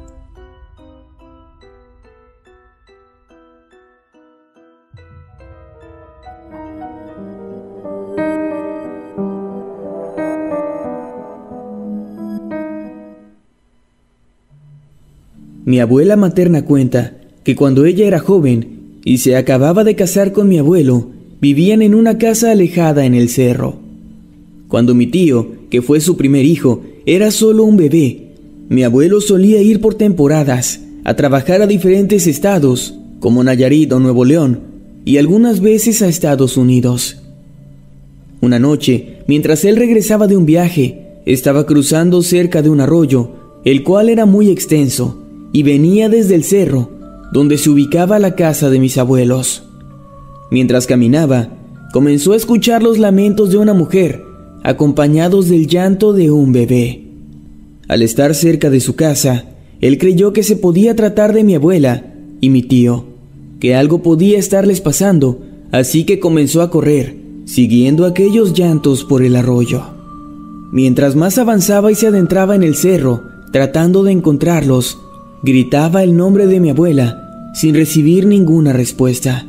Mi 15.64 15.80
abuela 15.80 16.16
materna 16.16 16.66
cuenta 16.66 17.16
que 17.42 17.56
cuando 17.56 17.86
ella 17.86 18.06
era 18.06 18.18
joven 18.18 19.00
y 19.02 19.16
se 19.16 19.34
acababa 19.36 19.82
de 19.82 19.96
casar 19.96 20.32
con 20.32 20.46
mi 20.46 20.58
abuelo, 20.58 21.21
vivían 21.42 21.82
en 21.82 21.96
una 21.96 22.18
casa 22.18 22.52
alejada 22.52 23.04
en 23.04 23.16
el 23.16 23.28
cerro. 23.28 23.74
Cuando 24.68 24.94
mi 24.94 25.08
tío, 25.08 25.48
que 25.70 25.82
fue 25.82 26.00
su 26.00 26.16
primer 26.16 26.44
hijo, 26.44 26.82
era 27.04 27.32
solo 27.32 27.64
un 27.64 27.76
bebé, 27.76 28.28
mi 28.68 28.84
abuelo 28.84 29.20
solía 29.20 29.60
ir 29.60 29.80
por 29.80 29.96
temporadas 29.96 30.80
a 31.02 31.16
trabajar 31.16 31.60
a 31.60 31.66
diferentes 31.66 32.28
estados, 32.28 32.94
como 33.18 33.42
Nayarit 33.42 33.92
o 33.92 33.98
Nuevo 33.98 34.24
León, 34.24 34.60
y 35.04 35.16
algunas 35.16 35.60
veces 35.60 36.00
a 36.00 36.06
Estados 36.06 36.56
Unidos. 36.56 37.18
Una 38.40 38.60
noche, 38.60 39.18
mientras 39.26 39.64
él 39.64 39.74
regresaba 39.74 40.28
de 40.28 40.36
un 40.36 40.46
viaje, 40.46 41.18
estaba 41.26 41.66
cruzando 41.66 42.22
cerca 42.22 42.62
de 42.62 42.70
un 42.70 42.80
arroyo, 42.80 43.32
el 43.64 43.82
cual 43.82 44.10
era 44.10 44.26
muy 44.26 44.48
extenso, 44.48 45.20
y 45.52 45.64
venía 45.64 46.08
desde 46.08 46.36
el 46.36 46.44
cerro, 46.44 46.88
donde 47.32 47.58
se 47.58 47.68
ubicaba 47.68 48.20
la 48.20 48.36
casa 48.36 48.70
de 48.70 48.78
mis 48.78 48.96
abuelos. 48.96 49.64
Mientras 50.52 50.86
caminaba, 50.86 51.48
comenzó 51.94 52.34
a 52.34 52.36
escuchar 52.36 52.82
los 52.82 52.98
lamentos 52.98 53.50
de 53.50 53.56
una 53.56 53.72
mujer, 53.72 54.22
acompañados 54.62 55.48
del 55.48 55.66
llanto 55.66 56.12
de 56.12 56.30
un 56.30 56.52
bebé. 56.52 57.04
Al 57.88 58.02
estar 58.02 58.34
cerca 58.34 58.68
de 58.68 58.80
su 58.80 58.94
casa, 58.94 59.46
él 59.80 59.96
creyó 59.96 60.34
que 60.34 60.42
se 60.42 60.56
podía 60.56 60.94
tratar 60.94 61.32
de 61.32 61.42
mi 61.42 61.54
abuela 61.54 62.12
y 62.42 62.50
mi 62.50 62.62
tío, 62.62 63.06
que 63.60 63.74
algo 63.74 64.02
podía 64.02 64.38
estarles 64.38 64.82
pasando, 64.82 65.40
así 65.70 66.04
que 66.04 66.20
comenzó 66.20 66.60
a 66.60 66.70
correr, 66.70 67.16
siguiendo 67.46 68.04
aquellos 68.04 68.52
llantos 68.52 69.04
por 69.04 69.22
el 69.22 69.36
arroyo. 69.36 69.82
Mientras 70.70 71.16
más 71.16 71.38
avanzaba 71.38 71.90
y 71.90 71.94
se 71.94 72.08
adentraba 72.08 72.54
en 72.54 72.62
el 72.62 72.74
cerro, 72.74 73.22
tratando 73.52 74.04
de 74.04 74.12
encontrarlos, 74.12 74.98
Gritaba 75.44 76.04
el 76.04 76.16
nombre 76.16 76.46
de 76.46 76.60
mi 76.60 76.70
abuela 76.70 77.50
sin 77.52 77.74
recibir 77.74 78.26
ninguna 78.26 78.72
respuesta. 78.72 79.44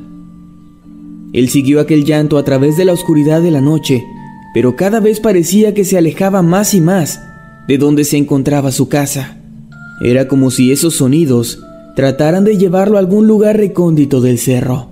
Él 1.34 1.50
siguió 1.50 1.80
aquel 1.80 2.06
llanto 2.06 2.38
a 2.38 2.44
través 2.44 2.78
de 2.78 2.86
la 2.86 2.94
oscuridad 2.94 3.42
de 3.42 3.52
la 3.52 3.60
noche, 3.60 4.06
pero 4.54 4.76
cada 4.76 5.00
vez 5.00 5.20
parecía 5.20 5.74
que 5.74 5.84
se 5.84 5.98
alejaba 5.98 6.44
más 6.44 6.76
y 6.76 6.82
más 6.82 7.22
de 7.68 7.78
donde 7.80 8.04
se 8.04 8.18
encontraba 8.18 8.72
su 8.72 8.88
casa. 8.88 9.38
Era 10.02 10.28
como 10.28 10.52
si 10.52 10.72
esos 10.72 10.96
sonidos 10.96 11.60
trataran 11.96 12.44
de 12.44 12.58
llevarlo 12.58 12.98
a 12.98 13.00
algún 13.00 13.28
lugar 13.28 13.58
recóndito 13.58 14.22
del 14.22 14.38
cerro. 14.38 14.90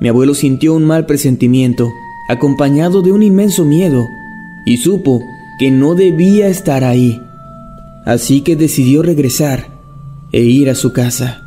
Mi 0.00 0.08
abuelo 0.08 0.34
sintió 0.34 0.74
un 0.74 0.84
mal 0.84 1.06
presentimiento, 1.06 1.88
acompañado 2.28 3.02
de 3.02 3.12
un 3.12 3.22
inmenso 3.22 3.64
miedo, 3.64 4.04
y 4.66 4.78
supo 4.78 5.20
que 5.58 5.70
no 5.70 5.94
debía 5.94 6.48
estar 6.48 6.84
ahí. 6.84 7.20
Así 8.06 8.40
que 8.40 8.56
decidió 8.56 9.02
regresar 9.02 9.66
e 10.32 10.40
ir 10.40 10.70
a 10.70 10.74
su 10.74 10.92
casa. 10.92 11.42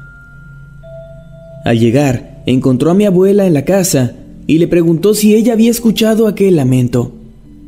Al 1.66 1.80
llegar, 1.80 2.44
encontró 2.46 2.92
a 2.92 2.94
mi 2.94 3.06
abuela 3.06 3.46
en 3.48 3.54
la 3.54 3.66
casa 3.66 4.14
y 4.48 4.58
le 4.58 4.68
preguntó 4.68 5.14
si 5.14 5.36
ella 5.36 5.54
había 5.54 5.72
escuchado 5.72 6.28
aquel 6.28 6.56
lamento, 6.56 7.12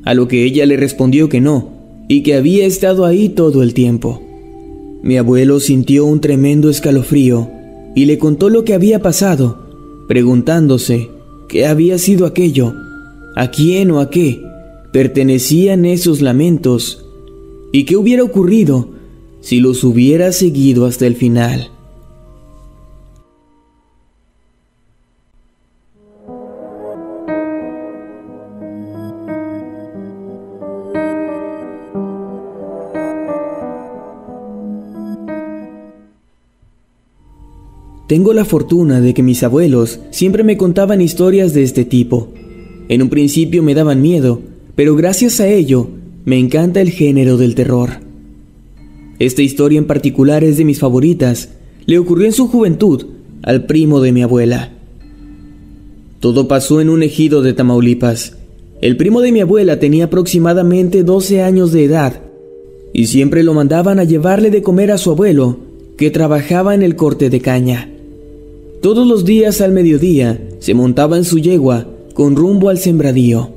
a 0.04 0.14
lo 0.14 0.28
que 0.28 0.44
ella 0.44 0.66
le 0.66 0.78
respondió 0.78 1.30
que 1.30 1.42
no, 1.42 1.70
y 2.08 2.22
que 2.22 2.36
había 2.36 2.66
estado 2.66 3.06
ahí 3.06 3.30
todo 3.30 3.64
el 3.64 3.74
tiempo. 3.74 4.22
Mi 5.02 5.18
abuelo 5.18 5.60
sintió 5.60 6.06
un 6.06 6.22
tremendo 6.22 6.70
escalofrío 6.70 7.50
y 7.96 8.06
le 8.06 8.18
contó 8.18 8.50
lo 8.50 8.64
que 8.66 8.74
había 8.74 9.02
pasado, 9.02 9.60
preguntándose 10.08 11.10
qué 11.48 11.66
había 11.66 11.98
sido 11.98 12.26
aquello, 12.26 12.74
a 13.36 13.52
quién 13.52 13.92
o 13.92 14.00
a 14.00 14.10
qué 14.10 14.42
pertenecían 14.92 15.84
esos 15.84 16.22
lamentos 16.22 17.06
y 17.74 17.84
qué 17.84 17.98
hubiera 17.98 18.24
ocurrido 18.24 18.90
si 19.42 19.60
los 19.60 19.84
hubiera 19.84 20.32
seguido 20.32 20.86
hasta 20.86 21.06
el 21.06 21.16
final. 21.16 21.70
Tengo 38.08 38.34
la 38.34 38.46
fortuna 38.46 39.02
de 39.02 39.16
que 39.16 39.24
mis 39.24 39.42
abuelos 39.42 40.00
siempre 40.12 40.44
me 40.44 40.58
contaban 40.58 41.02
historias 41.02 41.54
de 41.54 41.64
este 41.64 41.86
tipo. 41.86 42.32
En 42.88 43.02
un 43.02 43.10
principio 43.10 43.64
me 43.64 43.74
daban 43.74 44.02
miedo, 44.02 44.42
pero 44.76 44.96
gracias 44.96 45.40
a 45.40 45.48
ello 45.48 45.90
me 46.24 46.38
encanta 46.38 46.82
el 46.82 46.92
género 46.92 47.38
del 47.38 47.56
terror. 47.56 47.92
Esta 49.18 49.42
historia 49.42 49.80
en 49.80 49.88
particular 49.88 50.44
es 50.44 50.58
de 50.58 50.66
mis 50.66 50.80
favoritas. 50.80 51.50
Le 51.88 51.98
ocurrió 51.98 52.28
en 52.28 52.34
su 52.34 52.48
juventud 52.48 53.06
al 53.42 53.66
primo 53.66 54.02
de 54.02 54.12
mi 54.12 54.22
abuela. 54.22 54.74
Todo 56.20 56.48
pasó 56.48 56.82
en 56.82 56.90
un 56.90 57.02
ejido 57.02 57.42
de 57.42 57.54
Tamaulipas. 57.54 58.38
El 58.82 58.98
primo 58.98 59.22
de 59.22 59.32
mi 59.32 59.42
abuela 59.42 59.80
tenía 59.80 60.06
aproximadamente 60.06 61.04
12 61.04 61.42
años 61.42 61.72
de 61.72 61.86
edad 61.86 62.22
y 62.94 63.08
siempre 63.08 63.44
lo 63.44 63.54
mandaban 63.54 64.00
a 64.00 64.04
llevarle 64.04 64.52
de 64.52 64.62
comer 64.62 64.92
a 64.92 64.98
su 64.98 65.12
abuelo, 65.12 65.58
que 65.98 66.12
trabajaba 66.12 66.76
en 66.76 66.82
el 66.82 66.96
corte 66.96 67.30
de 67.30 67.42
caña. 67.42 67.95
Todos 68.86 69.08
los 69.08 69.26
días 69.26 69.62
al 69.62 69.72
mediodía 69.72 70.40
se 70.60 70.76
montaba 70.76 71.18
en 71.18 71.24
su 71.24 71.40
yegua 71.40 71.88
con 72.14 72.36
rumbo 72.36 72.70
al 72.70 72.78
sembradío. 72.78 73.50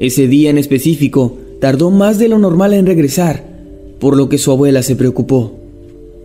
Ese 0.00 0.28
día 0.28 0.50
en 0.50 0.58
específico 0.58 1.38
tardó 1.62 1.90
más 1.90 2.18
de 2.18 2.28
lo 2.28 2.38
normal 2.38 2.74
en 2.74 2.84
regresar, 2.84 3.42
por 3.98 4.18
lo 4.18 4.28
que 4.28 4.36
su 4.36 4.50
abuela 4.50 4.82
se 4.82 4.96
preocupó. 4.96 5.52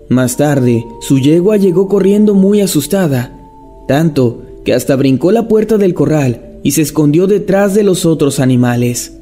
Más 0.09 0.35
tarde, 0.35 0.85
su 0.99 1.17
yegua 1.19 1.55
llegó 1.55 1.87
corriendo 1.87 2.33
muy 2.33 2.59
asustada, 2.59 3.39
tanto 3.87 4.41
que 4.65 4.73
hasta 4.73 4.97
brincó 4.97 5.31
la 5.31 5.47
puerta 5.47 5.77
del 5.77 5.93
corral 5.93 6.57
y 6.61 6.71
se 6.71 6.81
escondió 6.81 7.25
detrás 7.25 7.73
de 7.73 7.83
los 7.83 8.05
otros 8.05 8.41
animales, 8.41 9.13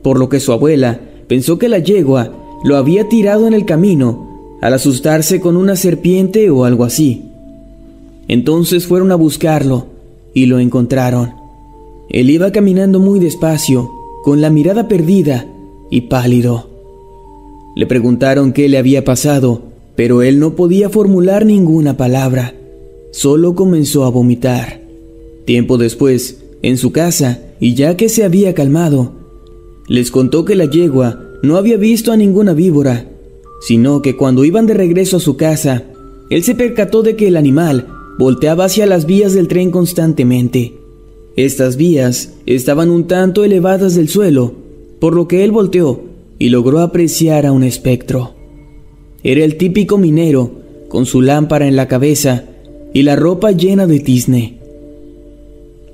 por 0.00 0.18
lo 0.18 0.30
que 0.30 0.40
su 0.40 0.52
abuela 0.52 0.98
pensó 1.28 1.58
que 1.58 1.68
la 1.68 1.80
yegua 1.80 2.32
lo 2.64 2.78
había 2.78 3.06
tirado 3.06 3.46
en 3.46 3.52
el 3.52 3.66
camino 3.66 4.56
al 4.62 4.72
asustarse 4.72 5.42
con 5.42 5.58
una 5.58 5.76
serpiente 5.76 6.48
o 6.48 6.64
algo 6.64 6.84
así. 6.84 7.29
Entonces 8.30 8.86
fueron 8.86 9.10
a 9.10 9.16
buscarlo 9.16 9.86
y 10.32 10.46
lo 10.46 10.60
encontraron. 10.60 11.32
Él 12.08 12.30
iba 12.30 12.52
caminando 12.52 13.00
muy 13.00 13.18
despacio, 13.18 13.90
con 14.22 14.40
la 14.40 14.50
mirada 14.50 14.86
perdida 14.86 15.52
y 15.90 16.02
pálido. 16.02 16.70
Le 17.74 17.86
preguntaron 17.86 18.52
qué 18.52 18.68
le 18.68 18.78
había 18.78 19.04
pasado, 19.04 19.62
pero 19.96 20.22
él 20.22 20.38
no 20.38 20.54
podía 20.54 20.88
formular 20.88 21.44
ninguna 21.44 21.96
palabra. 21.96 22.54
Solo 23.10 23.56
comenzó 23.56 24.04
a 24.04 24.10
vomitar. 24.10 24.80
Tiempo 25.44 25.76
después, 25.76 26.40
en 26.62 26.76
su 26.76 26.92
casa, 26.92 27.40
y 27.58 27.74
ya 27.74 27.96
que 27.96 28.08
se 28.08 28.22
había 28.22 28.54
calmado, 28.54 29.10
les 29.88 30.12
contó 30.12 30.44
que 30.44 30.54
la 30.54 30.66
yegua 30.66 31.18
no 31.42 31.56
había 31.56 31.78
visto 31.78 32.12
a 32.12 32.16
ninguna 32.16 32.52
víbora, 32.52 33.10
sino 33.60 34.02
que 34.02 34.16
cuando 34.16 34.44
iban 34.44 34.68
de 34.68 34.74
regreso 34.74 35.16
a 35.16 35.20
su 35.20 35.36
casa, 35.36 35.82
él 36.30 36.44
se 36.44 36.54
percató 36.54 37.02
de 37.02 37.16
que 37.16 37.26
el 37.26 37.36
animal 37.36 37.96
volteaba 38.20 38.66
hacia 38.66 38.84
las 38.84 39.06
vías 39.06 39.32
del 39.32 39.48
tren 39.48 39.70
constantemente. 39.70 40.74
Estas 41.36 41.78
vías 41.78 42.34
estaban 42.44 42.90
un 42.90 43.06
tanto 43.06 43.44
elevadas 43.44 43.94
del 43.94 44.10
suelo, 44.10 44.52
por 44.98 45.14
lo 45.14 45.26
que 45.26 45.42
él 45.42 45.52
volteó 45.52 46.02
y 46.38 46.50
logró 46.50 46.80
apreciar 46.80 47.46
a 47.46 47.52
un 47.52 47.64
espectro. 47.64 48.34
Era 49.22 49.42
el 49.42 49.56
típico 49.56 49.96
minero, 49.96 50.50
con 50.88 51.06
su 51.06 51.22
lámpara 51.22 51.66
en 51.66 51.76
la 51.76 51.88
cabeza 51.88 52.44
y 52.92 53.04
la 53.04 53.16
ropa 53.16 53.52
llena 53.52 53.86
de 53.86 54.00
tizne. 54.00 54.58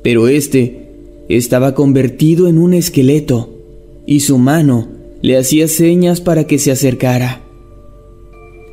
Pero 0.02 0.26
este 0.26 0.88
estaba 1.28 1.76
convertido 1.76 2.48
en 2.48 2.58
un 2.58 2.74
esqueleto, 2.74 3.50
y 4.04 4.18
su 4.18 4.36
mano 4.36 4.88
le 5.22 5.38
hacía 5.38 5.68
señas 5.68 6.20
para 6.20 6.44
que 6.48 6.58
se 6.58 6.72
acercara. 6.72 7.42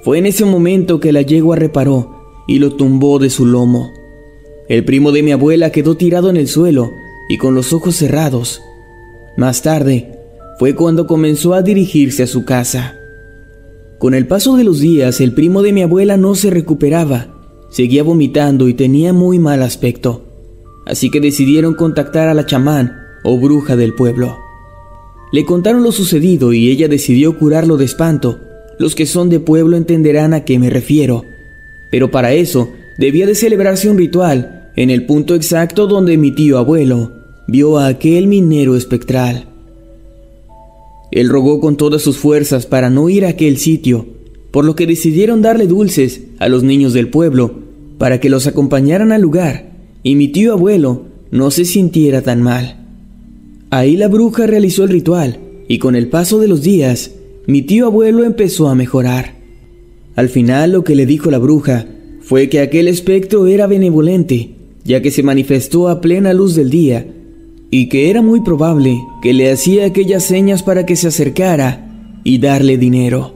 Fue 0.01 0.17
en 0.17 0.25
ese 0.25 0.43
momento 0.43 0.99
que 0.99 1.11
la 1.11 1.21
yegua 1.21 1.55
reparó 1.55 2.22
y 2.47 2.59
lo 2.59 2.75
tumbó 2.75 3.19
de 3.19 3.29
su 3.29 3.45
lomo. 3.45 3.93
El 4.69 4.85
primo 4.85 5.11
de 5.11 5.23
mi 5.23 5.31
abuela 5.31 5.71
quedó 5.71 5.95
tirado 5.95 6.29
en 6.29 6.37
el 6.37 6.47
suelo 6.47 6.91
y 7.29 7.37
con 7.37 7.55
los 7.55 7.73
ojos 7.73 7.95
cerrados. 7.95 8.61
Más 9.37 9.61
tarde, 9.61 10.19
fue 10.59 10.75
cuando 10.75 11.07
comenzó 11.07 11.53
a 11.53 11.61
dirigirse 11.61 12.23
a 12.23 12.27
su 12.27 12.45
casa. 12.45 12.95
Con 13.99 14.13
el 14.13 14.27
paso 14.27 14.55
de 14.57 14.63
los 14.63 14.79
días, 14.79 15.21
el 15.21 15.33
primo 15.33 15.61
de 15.61 15.73
mi 15.73 15.81
abuela 15.81 16.17
no 16.17 16.35
se 16.35 16.49
recuperaba, 16.49 17.33
seguía 17.69 18.03
vomitando 18.03 18.67
y 18.67 18.73
tenía 18.73 19.13
muy 19.13 19.39
mal 19.39 19.63
aspecto. 19.63 20.25
Así 20.85 21.09
que 21.09 21.21
decidieron 21.21 21.75
contactar 21.75 22.27
a 22.27 22.33
la 22.33 22.45
chamán 22.45 22.93
o 23.23 23.37
bruja 23.37 23.75
del 23.75 23.93
pueblo. 23.93 24.37
Le 25.31 25.45
contaron 25.45 25.83
lo 25.83 25.91
sucedido 25.91 26.53
y 26.53 26.69
ella 26.69 26.87
decidió 26.87 27.39
curarlo 27.39 27.77
de 27.77 27.85
espanto. 27.85 28.39
Los 28.77 28.93
que 28.93 29.05
son 29.05 29.29
de 29.29 29.39
pueblo 29.39 29.77
entenderán 29.77 30.33
a 30.33 30.45
qué 30.45 30.59
me 30.59 30.69
refiero. 30.69 31.23
Pero 31.93 32.09
para 32.09 32.33
eso 32.33 32.71
debía 32.97 33.27
de 33.27 33.35
celebrarse 33.35 33.87
un 33.87 33.99
ritual 33.99 34.71
en 34.75 34.89
el 34.89 35.05
punto 35.05 35.35
exacto 35.35 35.85
donde 35.85 36.17
mi 36.17 36.31
tío 36.31 36.57
abuelo 36.57 37.11
vio 37.47 37.77
a 37.77 37.85
aquel 37.85 38.25
minero 38.25 38.75
espectral. 38.75 39.45
Él 41.11 41.29
rogó 41.29 41.59
con 41.59 41.77
todas 41.77 42.01
sus 42.01 42.17
fuerzas 42.17 42.65
para 42.65 42.89
no 42.89 43.09
ir 43.09 43.27
a 43.27 43.29
aquel 43.29 43.57
sitio, 43.59 44.07
por 44.49 44.65
lo 44.65 44.75
que 44.75 44.87
decidieron 44.87 45.43
darle 45.43 45.67
dulces 45.67 46.21
a 46.39 46.49
los 46.49 46.63
niños 46.63 46.93
del 46.93 47.09
pueblo 47.09 47.59
para 47.99 48.19
que 48.19 48.31
los 48.31 48.47
acompañaran 48.47 49.11
al 49.11 49.21
lugar 49.21 49.69
y 50.01 50.15
mi 50.15 50.29
tío 50.29 50.53
abuelo 50.53 51.03
no 51.29 51.51
se 51.51 51.63
sintiera 51.63 52.23
tan 52.23 52.41
mal. 52.41 52.87
Ahí 53.69 53.97
la 53.97 54.07
bruja 54.07 54.47
realizó 54.47 54.83
el 54.83 54.89
ritual 54.89 55.37
y 55.67 55.77
con 55.77 55.95
el 55.95 56.07
paso 56.07 56.39
de 56.39 56.47
los 56.47 56.63
días, 56.63 57.11
mi 57.45 57.61
tío 57.61 57.85
abuelo 57.85 58.23
empezó 58.23 58.67
a 58.69 58.73
mejorar. 58.73 59.42
Al 60.15 60.29
final 60.29 60.73
lo 60.73 60.83
que 60.83 60.95
le 60.95 61.05
dijo 61.05 61.31
la 61.31 61.39
bruja 61.39 61.87
fue 62.21 62.49
que 62.49 62.59
aquel 62.59 62.87
espectro 62.87 63.47
era 63.47 63.67
benevolente, 63.67 64.55
ya 64.83 65.01
que 65.01 65.11
se 65.11 65.23
manifestó 65.23 65.89
a 65.89 66.01
plena 66.01 66.33
luz 66.33 66.55
del 66.55 66.69
día, 66.69 67.07
y 67.69 67.89
que 67.89 68.09
era 68.09 68.21
muy 68.21 68.41
probable 68.41 69.01
que 69.21 69.33
le 69.33 69.51
hacía 69.51 69.85
aquellas 69.85 70.23
señas 70.23 70.61
para 70.61 70.85
que 70.85 70.95
se 70.95 71.07
acercara 71.07 72.19
y 72.23 72.37
darle 72.37 72.77
dinero. 72.77 73.33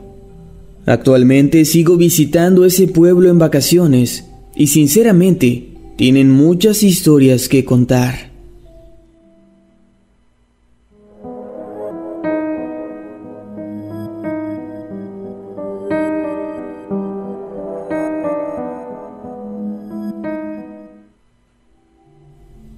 Actualmente 0.86 1.65
sigo 1.65 1.97
visitando 1.97 2.63
ese 2.63 2.88
pueblo 2.88 3.30
en 3.30 3.39
vacaciones 3.39 4.25
y 4.55 4.67
sinceramente 4.67 5.69
tienen 5.97 6.32
muchas 6.32 6.84
historias 6.84 7.49
que 7.49 7.65
contar. 7.65 8.26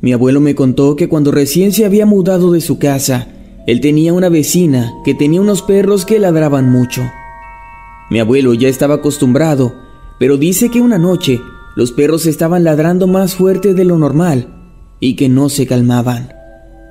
Mi 0.01 0.13
abuelo 0.13 0.39
me 0.39 0.55
contó 0.55 0.95
que 0.95 1.09
cuando 1.09 1.31
recién 1.31 1.73
se 1.73 1.85
había 1.85 2.05
mudado 2.05 2.51
de 2.53 2.61
su 2.61 2.79
casa, 2.79 3.27
él 3.67 3.81
tenía 3.81 4.13
una 4.13 4.29
vecina 4.29 4.93
que 5.03 5.13
tenía 5.13 5.41
unos 5.41 5.61
perros 5.61 6.05
que 6.05 6.19
ladraban 6.19 6.71
mucho. 6.71 7.03
Mi 8.09 8.19
abuelo 8.19 8.53
ya 8.53 8.69
estaba 8.69 8.95
acostumbrado, 8.95 9.75
pero 10.17 10.37
dice 10.37 10.69
que 10.69 10.79
una 10.79 10.97
noche 10.97 11.41
los 11.75 11.91
perros 11.91 12.25
estaban 12.25 12.63
ladrando 12.63 13.07
más 13.07 13.35
fuerte 13.35 13.73
de 13.73 13.83
lo 13.83 13.97
normal 13.97 14.47
y 15.01 15.15
que 15.15 15.27
no 15.27 15.49
se 15.49 15.67
calmaban. 15.67 16.33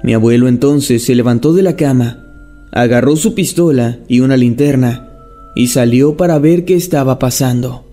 Mi 0.02 0.12
abuelo 0.12 0.46
entonces 0.46 1.02
se 1.02 1.14
levantó 1.14 1.54
de 1.54 1.62
la 1.62 1.76
cama, 1.76 2.24
agarró 2.72 3.16
su 3.16 3.34
pistola 3.34 3.98
y 4.06 4.20
una 4.20 4.36
linterna 4.36 5.08
y 5.56 5.68
salió 5.68 6.16
para 6.16 6.38
ver 6.38 6.66
qué 6.66 6.74
estaba 6.74 7.18
pasando. 7.18 7.84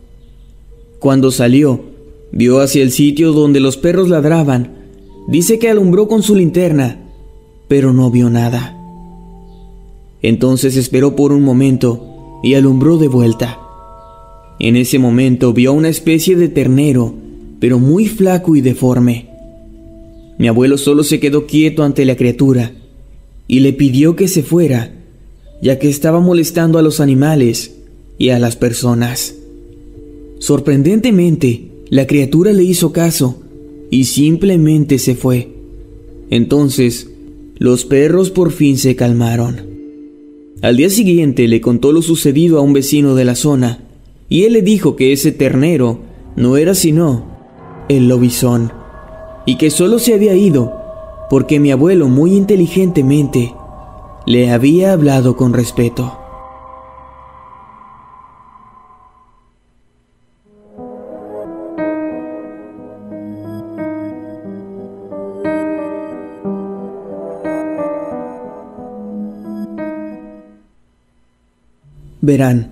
Cuando 0.99 1.31
salió, 1.31 1.85
vio 2.31 2.59
hacia 2.59 2.83
el 2.83 2.91
sitio 2.91 3.31
donde 3.31 3.59
los 3.61 3.77
perros 3.77 4.09
ladraban 4.09 4.74
Dice 5.27 5.57
que 5.57 5.69
alumbró 5.69 6.07
con 6.07 6.21
su 6.21 6.35
linterna, 6.35 6.99
pero 7.67 7.93
no 7.93 8.11
vio 8.11 8.29
nada. 8.29 8.77
Entonces 10.21 10.77
esperó 10.77 11.15
por 11.15 11.31
un 11.31 11.43
momento 11.43 12.39
y 12.43 12.53
alumbró 12.53 12.97
de 12.97 13.07
vuelta. 13.07 13.59
En 14.59 14.75
ese 14.75 14.99
momento 14.99 15.51
vio 15.53 15.73
una 15.73 15.89
especie 15.89 16.35
de 16.35 16.47
ternero, 16.47 17.13
pero 17.59 17.79
muy 17.79 18.07
flaco 18.07 18.55
y 18.55 18.61
deforme. 18.61 19.29
Mi 20.37 20.47
abuelo 20.47 20.77
solo 20.77 21.03
se 21.03 21.19
quedó 21.19 21.45
quieto 21.47 21.83
ante 21.83 22.05
la 22.05 22.15
criatura 22.15 22.73
y 23.47 23.59
le 23.59 23.73
pidió 23.73 24.15
que 24.15 24.27
se 24.27 24.43
fuera, 24.43 24.93
ya 25.61 25.79
que 25.79 25.89
estaba 25.89 26.19
molestando 26.19 26.77
a 26.77 26.81
los 26.81 26.99
animales 26.99 27.75
y 28.17 28.29
a 28.29 28.39
las 28.39 28.55
personas. 28.55 29.35
Sorprendentemente, 30.39 31.71
la 31.89 32.05
criatura 32.05 32.51
le 32.51 32.63
hizo 32.63 32.91
caso 32.91 33.41
y 33.89 34.05
simplemente 34.05 34.99
se 34.99 35.15
fue. 35.15 35.49
Entonces, 36.29 37.09
los 37.57 37.85
perros 37.85 38.31
por 38.31 38.51
fin 38.51 38.77
se 38.77 38.95
calmaron. 38.95 39.61
Al 40.61 40.77
día 40.77 40.89
siguiente 40.89 41.47
le 41.47 41.61
contó 41.61 41.91
lo 41.91 42.01
sucedido 42.01 42.57
a 42.57 42.61
un 42.61 42.73
vecino 42.73 43.15
de 43.15 43.25
la 43.25 43.35
zona, 43.35 43.83
y 44.29 44.43
él 44.43 44.53
le 44.53 44.61
dijo 44.61 44.95
que 44.95 45.13
ese 45.13 45.31
ternero 45.31 45.99
no 46.35 46.57
era 46.57 46.73
sino 46.73 47.25
el 47.87 48.07
lobizón, 48.07 48.71
y 49.45 49.57
que 49.57 49.69
solo 49.69 49.99
se 49.99 50.13
había 50.13 50.35
ido 50.35 50.73
porque 51.29 51.59
mi 51.59 51.71
abuelo 51.71 52.07
muy 52.07 52.33
inteligentemente 52.33 53.53
le 54.25 54.51
había 54.51 54.93
hablado 54.93 55.35
con 55.35 55.53
respeto. 55.53 56.24
Verán, 72.25 72.71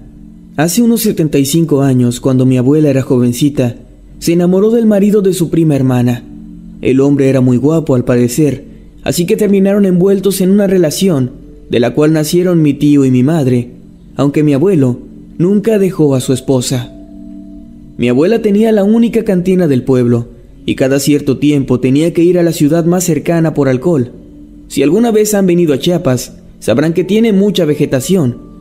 hace 0.57 0.81
unos 0.81 1.01
75 1.01 1.83
años, 1.83 2.19
cuando 2.19 2.43
mi 2.43 2.57
abuela 2.57 2.89
era 2.89 3.03
jovencita, 3.03 3.75
se 4.17 4.33
enamoró 4.33 4.71
del 4.71 4.87
marido 4.87 5.21
de 5.21 5.33
su 5.33 5.51
prima 5.51 5.75
hermana. 5.75 6.23
El 6.81 6.99
hombre 6.99 7.29
era 7.29 7.39
muy 7.39 7.57
guapo 7.57 7.93
al 7.93 8.03
parecer, 8.03 8.65
así 9.03 9.27
que 9.27 9.37
terminaron 9.37 9.85
envueltos 9.85 10.41
en 10.41 10.49
una 10.49 10.65
relación 10.65 11.33
de 11.69 11.79
la 11.79 11.93
cual 11.93 12.13
nacieron 12.13 12.63
mi 12.63 12.73
tío 12.73 13.05
y 13.05 13.11
mi 13.11 13.21
madre, 13.21 13.69
aunque 14.15 14.41
mi 14.41 14.55
abuelo 14.55 14.97
nunca 15.37 15.77
dejó 15.77 16.15
a 16.15 16.19
su 16.19 16.33
esposa. 16.33 16.91
Mi 17.97 18.09
abuela 18.09 18.41
tenía 18.41 18.71
la 18.71 18.83
única 18.83 19.23
cantina 19.23 19.67
del 19.67 19.83
pueblo 19.83 20.29
y 20.65 20.73
cada 20.73 20.99
cierto 20.99 21.37
tiempo 21.37 21.79
tenía 21.79 22.11
que 22.11 22.23
ir 22.23 22.39
a 22.39 22.43
la 22.43 22.53
ciudad 22.53 22.85
más 22.85 23.03
cercana 23.03 23.53
por 23.53 23.69
alcohol. 23.69 24.13
Si 24.67 24.81
alguna 24.81 25.11
vez 25.11 25.35
han 25.35 25.45
venido 25.45 25.75
a 25.75 25.77
Chiapas, 25.77 26.37
sabrán 26.57 26.93
que 26.93 27.03
tiene 27.03 27.33
mucha 27.33 27.65
vegetación 27.65 28.52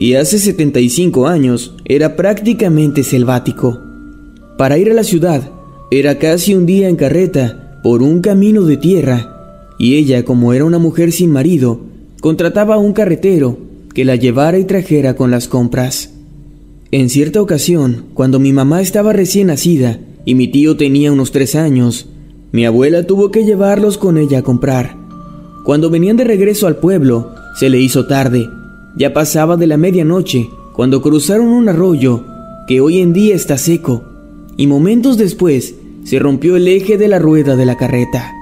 y 0.00 0.14
hace 0.14 0.38
75 0.38 1.26
años 1.26 1.74
era 1.84 2.14
prácticamente 2.14 3.02
selvático. 3.02 3.80
Para 4.56 4.78
ir 4.78 4.92
a 4.92 4.94
la 4.94 5.02
ciudad 5.02 5.50
era 5.90 6.18
casi 6.18 6.54
un 6.54 6.66
día 6.66 6.88
en 6.88 6.94
carreta 6.94 7.80
por 7.82 8.02
un 8.02 8.20
camino 8.20 8.62
de 8.62 8.76
tierra 8.76 9.74
y 9.76 9.96
ella, 9.96 10.24
como 10.24 10.52
era 10.52 10.64
una 10.64 10.78
mujer 10.78 11.10
sin 11.10 11.32
marido, 11.32 11.80
contrataba 12.20 12.76
a 12.76 12.78
un 12.78 12.92
carretero 12.92 13.58
que 13.92 14.04
la 14.04 14.14
llevara 14.14 14.58
y 14.58 14.64
trajera 14.64 15.16
con 15.16 15.32
las 15.32 15.48
compras. 15.48 16.10
En 16.92 17.10
cierta 17.10 17.42
ocasión, 17.42 18.04
cuando 18.14 18.38
mi 18.38 18.52
mamá 18.52 18.80
estaba 18.80 19.12
recién 19.12 19.48
nacida 19.48 19.98
y 20.24 20.36
mi 20.36 20.46
tío 20.46 20.76
tenía 20.76 21.10
unos 21.10 21.32
tres 21.32 21.56
años, 21.56 22.08
mi 22.52 22.64
abuela 22.64 23.02
tuvo 23.02 23.32
que 23.32 23.44
llevarlos 23.44 23.98
con 23.98 24.16
ella 24.16 24.38
a 24.38 24.42
comprar. 24.42 24.96
Cuando 25.64 25.90
venían 25.90 26.16
de 26.16 26.24
regreso 26.24 26.68
al 26.68 26.76
pueblo, 26.76 27.34
se 27.58 27.68
le 27.68 27.80
hizo 27.80 28.06
tarde. 28.06 28.48
Ya 28.98 29.14
pasaba 29.14 29.56
de 29.56 29.68
la 29.68 29.76
medianoche 29.76 30.50
cuando 30.72 31.00
cruzaron 31.00 31.48
un 31.48 31.68
arroyo 31.68 32.24
que 32.66 32.80
hoy 32.80 33.00
en 33.00 33.12
día 33.12 33.34
está 33.34 33.56
seco, 33.56 34.04
y 34.56 34.66
momentos 34.66 35.16
después 35.16 35.76
se 36.04 36.18
rompió 36.18 36.56
el 36.56 36.66
eje 36.66 36.98
de 36.98 37.06
la 37.06 37.18
rueda 37.18 37.54
de 37.54 37.64
la 37.64 37.76
carreta. 37.76 38.32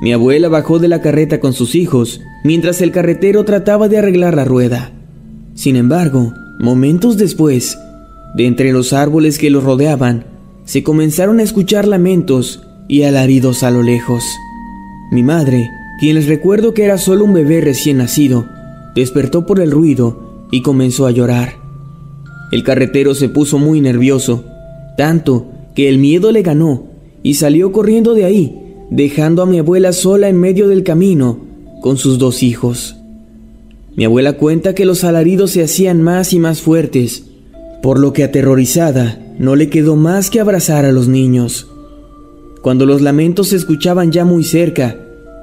Mi 0.00 0.12
abuela 0.12 0.48
bajó 0.48 0.78
de 0.78 0.88
la 0.88 1.02
carreta 1.02 1.40
con 1.40 1.52
sus 1.52 1.74
hijos 1.74 2.22
mientras 2.42 2.80
el 2.80 2.90
carretero 2.90 3.44
trataba 3.44 3.88
de 3.88 3.98
arreglar 3.98 4.34
la 4.34 4.44
rueda. 4.44 4.92
Sin 5.54 5.76
embargo, 5.76 6.32
momentos 6.58 7.18
después, 7.18 7.76
de 8.34 8.46
entre 8.46 8.72
los 8.72 8.92
árboles 8.92 9.38
que 9.38 9.50
los 9.50 9.62
rodeaban, 9.62 10.24
se 10.64 10.82
comenzaron 10.82 11.40
a 11.40 11.42
escuchar 11.42 11.86
lamentos 11.86 12.62
y 12.88 13.02
alaridos 13.02 13.62
a 13.62 13.70
lo 13.70 13.82
lejos. 13.82 14.24
Mi 15.10 15.22
madre, 15.22 15.68
quien 16.00 16.14
les 16.14 16.26
recuerdo 16.26 16.72
que 16.72 16.84
era 16.84 16.96
solo 16.96 17.24
un 17.24 17.34
bebé 17.34 17.60
recién 17.60 17.98
nacido, 17.98 18.46
despertó 18.98 19.46
por 19.46 19.60
el 19.60 19.70
ruido 19.70 20.46
y 20.50 20.62
comenzó 20.62 21.06
a 21.06 21.10
llorar. 21.10 21.56
El 22.52 22.62
carretero 22.62 23.14
se 23.14 23.28
puso 23.28 23.58
muy 23.58 23.80
nervioso, 23.80 24.44
tanto 24.96 25.46
que 25.74 25.88
el 25.88 25.98
miedo 25.98 26.32
le 26.32 26.42
ganó 26.42 26.86
y 27.22 27.34
salió 27.34 27.72
corriendo 27.72 28.14
de 28.14 28.24
ahí 28.24 28.64
dejando 28.90 29.42
a 29.42 29.46
mi 29.46 29.58
abuela 29.58 29.92
sola 29.92 30.28
en 30.28 30.38
medio 30.38 30.68
del 30.68 30.82
camino 30.82 31.38
con 31.82 31.96
sus 31.96 32.18
dos 32.18 32.42
hijos. 32.42 32.96
Mi 33.94 34.04
abuela 34.04 34.34
cuenta 34.34 34.74
que 34.74 34.84
los 34.84 35.04
alaridos 35.04 35.50
se 35.52 35.62
hacían 35.62 36.02
más 36.02 36.32
y 36.32 36.38
más 36.38 36.62
fuertes, 36.62 37.24
por 37.82 37.98
lo 37.98 38.12
que 38.12 38.24
aterrorizada 38.24 39.20
no 39.38 39.56
le 39.56 39.68
quedó 39.68 39.96
más 39.96 40.30
que 40.30 40.40
abrazar 40.40 40.84
a 40.84 40.92
los 40.92 41.08
niños. 41.08 41.68
Cuando 42.62 42.86
los 42.86 43.02
lamentos 43.02 43.48
se 43.48 43.56
escuchaban 43.56 44.10
ya 44.10 44.24
muy 44.24 44.44
cerca, 44.44 44.96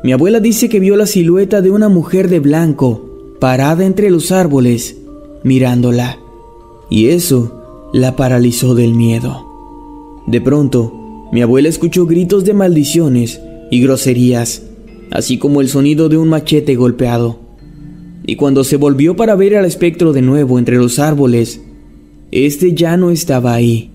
mi 0.03 0.11
abuela 0.11 0.39
dice 0.39 0.69
que 0.69 0.79
vio 0.79 0.95
la 0.95 1.05
silueta 1.05 1.61
de 1.61 1.71
una 1.71 1.89
mujer 1.89 2.29
de 2.29 2.39
blanco 2.39 3.14
parada 3.39 3.85
entre 3.85 4.09
los 4.09 4.31
árboles, 4.31 4.97
mirándola, 5.43 6.19
y 6.89 7.07
eso 7.07 7.89
la 7.93 8.15
paralizó 8.15 8.75
del 8.75 8.93
miedo. 8.93 9.45
De 10.27 10.41
pronto, 10.41 11.27
mi 11.31 11.41
abuela 11.41 11.69
escuchó 11.69 12.05
gritos 12.05 12.45
de 12.45 12.53
maldiciones 12.53 13.41
y 13.69 13.81
groserías, 13.81 14.63
así 15.11 15.37
como 15.37 15.61
el 15.61 15.69
sonido 15.69 16.09
de 16.09 16.17
un 16.17 16.29
machete 16.29 16.75
golpeado. 16.75 17.39
Y 18.25 18.37
cuando 18.37 18.63
se 18.63 18.77
volvió 18.77 19.15
para 19.15 19.35
ver 19.35 19.55
al 19.55 19.65
espectro 19.65 20.13
de 20.13 20.21
nuevo 20.21 20.57
entre 20.57 20.77
los 20.77 20.97
árboles, 20.97 21.61
este 22.31 22.73
ya 22.73 22.97
no 22.97 23.11
estaba 23.11 23.53
ahí. 23.53 23.91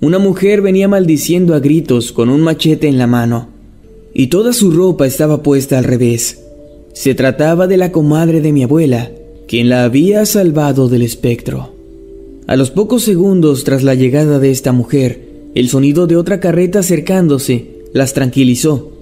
Una 0.00 0.18
mujer 0.18 0.60
venía 0.60 0.86
maldiciendo 0.86 1.54
a 1.54 1.60
gritos 1.60 2.12
con 2.12 2.28
un 2.28 2.42
machete 2.42 2.88
en 2.88 2.98
la 2.98 3.06
mano, 3.06 3.48
y 4.12 4.28
toda 4.28 4.52
su 4.52 4.70
ropa 4.70 5.06
estaba 5.06 5.42
puesta 5.42 5.78
al 5.78 5.84
revés. 5.84 6.43
Se 6.94 7.16
trataba 7.16 7.66
de 7.66 7.76
la 7.76 7.90
comadre 7.90 8.40
de 8.40 8.52
mi 8.52 8.62
abuela, 8.62 9.10
quien 9.48 9.68
la 9.68 9.82
había 9.82 10.24
salvado 10.26 10.88
del 10.88 11.02
espectro. 11.02 11.72
A 12.46 12.54
los 12.54 12.70
pocos 12.70 13.02
segundos 13.02 13.64
tras 13.64 13.82
la 13.82 13.96
llegada 13.96 14.38
de 14.38 14.52
esta 14.52 14.70
mujer, 14.70 15.20
el 15.56 15.68
sonido 15.68 16.06
de 16.06 16.16
otra 16.16 16.38
carreta 16.38 16.78
acercándose 16.78 17.82
las 17.92 18.14
tranquilizó. 18.14 18.92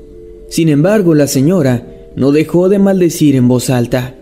Sin 0.49 0.71
embargo, 0.71 1.15
la 1.15 1.27
señora 1.27 1.87
no 2.17 2.33
dejó 2.33 2.71
de 2.71 2.79
maldecir 2.79 3.37
en 3.37 3.47
voz 3.47 3.69
alta. 3.69 4.15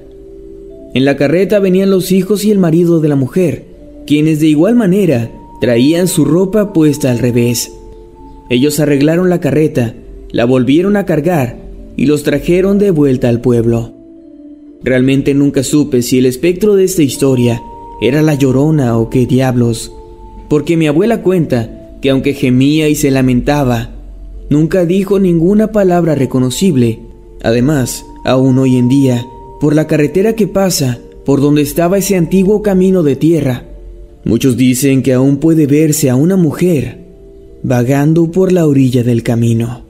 En 0.93 1.05
la 1.05 1.17
carreta 1.17 1.61
venían 1.61 1.91
los 1.91 2.11
hijos 2.11 2.45
y 2.45 2.51
el 2.51 2.59
marido 2.59 2.99
de 2.99 3.09
la 3.09 3.17
mujer, 3.17 3.67
quienes 4.05 4.41
de 4.41 4.49
igual 4.49 4.75
manera 4.75 5.31
traían 5.61 6.09
su 6.09 6.25
ropa 6.25 6.73
puesta 6.73 7.13
al 7.13 7.21
revés. 7.21 7.71
Ellos 8.51 8.81
arreglaron 8.81 9.31
la 9.31 9.39
carreta, 9.39 9.95
la 10.33 10.45
volvieron 10.45 10.97
a 10.97 11.07
cargar 11.07 11.70
y 11.97 12.07
los 12.07 12.23
trajeron 12.23 12.79
de 12.79 12.91
vuelta 12.91 13.29
al 13.29 13.41
pueblo. 13.41 13.93
Realmente 14.83 15.35
nunca 15.35 15.63
supe 15.63 16.03
si 16.03 16.19
el 16.19 16.27
espectro 16.27 16.75
de 16.75 16.85
esta 16.85 17.03
historia 17.03 17.61
era 18.01 18.23
la 18.23 18.35
llorona 18.35 18.97
o 18.97 19.11
qué 19.11 19.27
diablos, 19.27 19.93
porque 20.49 20.77
mi 20.77 20.87
abuela 20.87 21.23
cuenta 21.23 21.99
que 22.01 22.11
aunque 22.11 22.33
gemía 22.33 22.89
y 22.89 22.95
se 22.95 23.11
lamentaba, 23.11 23.91
nunca 24.49 24.87
dijo 24.87 25.19
ninguna 25.19 25.71
palabra 25.73 26.15
reconocible. 26.15 27.01
Además, 27.43 28.05
aún 28.25 28.59
hoy 28.59 28.77
en 28.77 28.89
día, 28.89 29.27
por 29.61 29.75
la 29.75 29.87
carretera 29.87 30.35
que 30.35 30.47
pasa, 30.47 30.99
por 31.27 31.41
donde 31.41 31.63
estaba 31.63 31.99
ese 31.99 32.17
antiguo 32.17 32.63
camino 32.63 33.03
de 33.03 33.17
tierra, 33.17 33.65
muchos 34.25 34.57
dicen 34.57 35.03
que 35.03 35.13
aún 35.13 35.37
puede 35.37 35.67
verse 35.67 36.09
a 36.09 36.17
una 36.17 36.37
mujer 36.37 37.01
vagando 37.63 38.31
por 38.31 38.53
la 38.53 38.67
orilla 38.67 39.03
del 39.03 39.23
camino. 39.23 39.90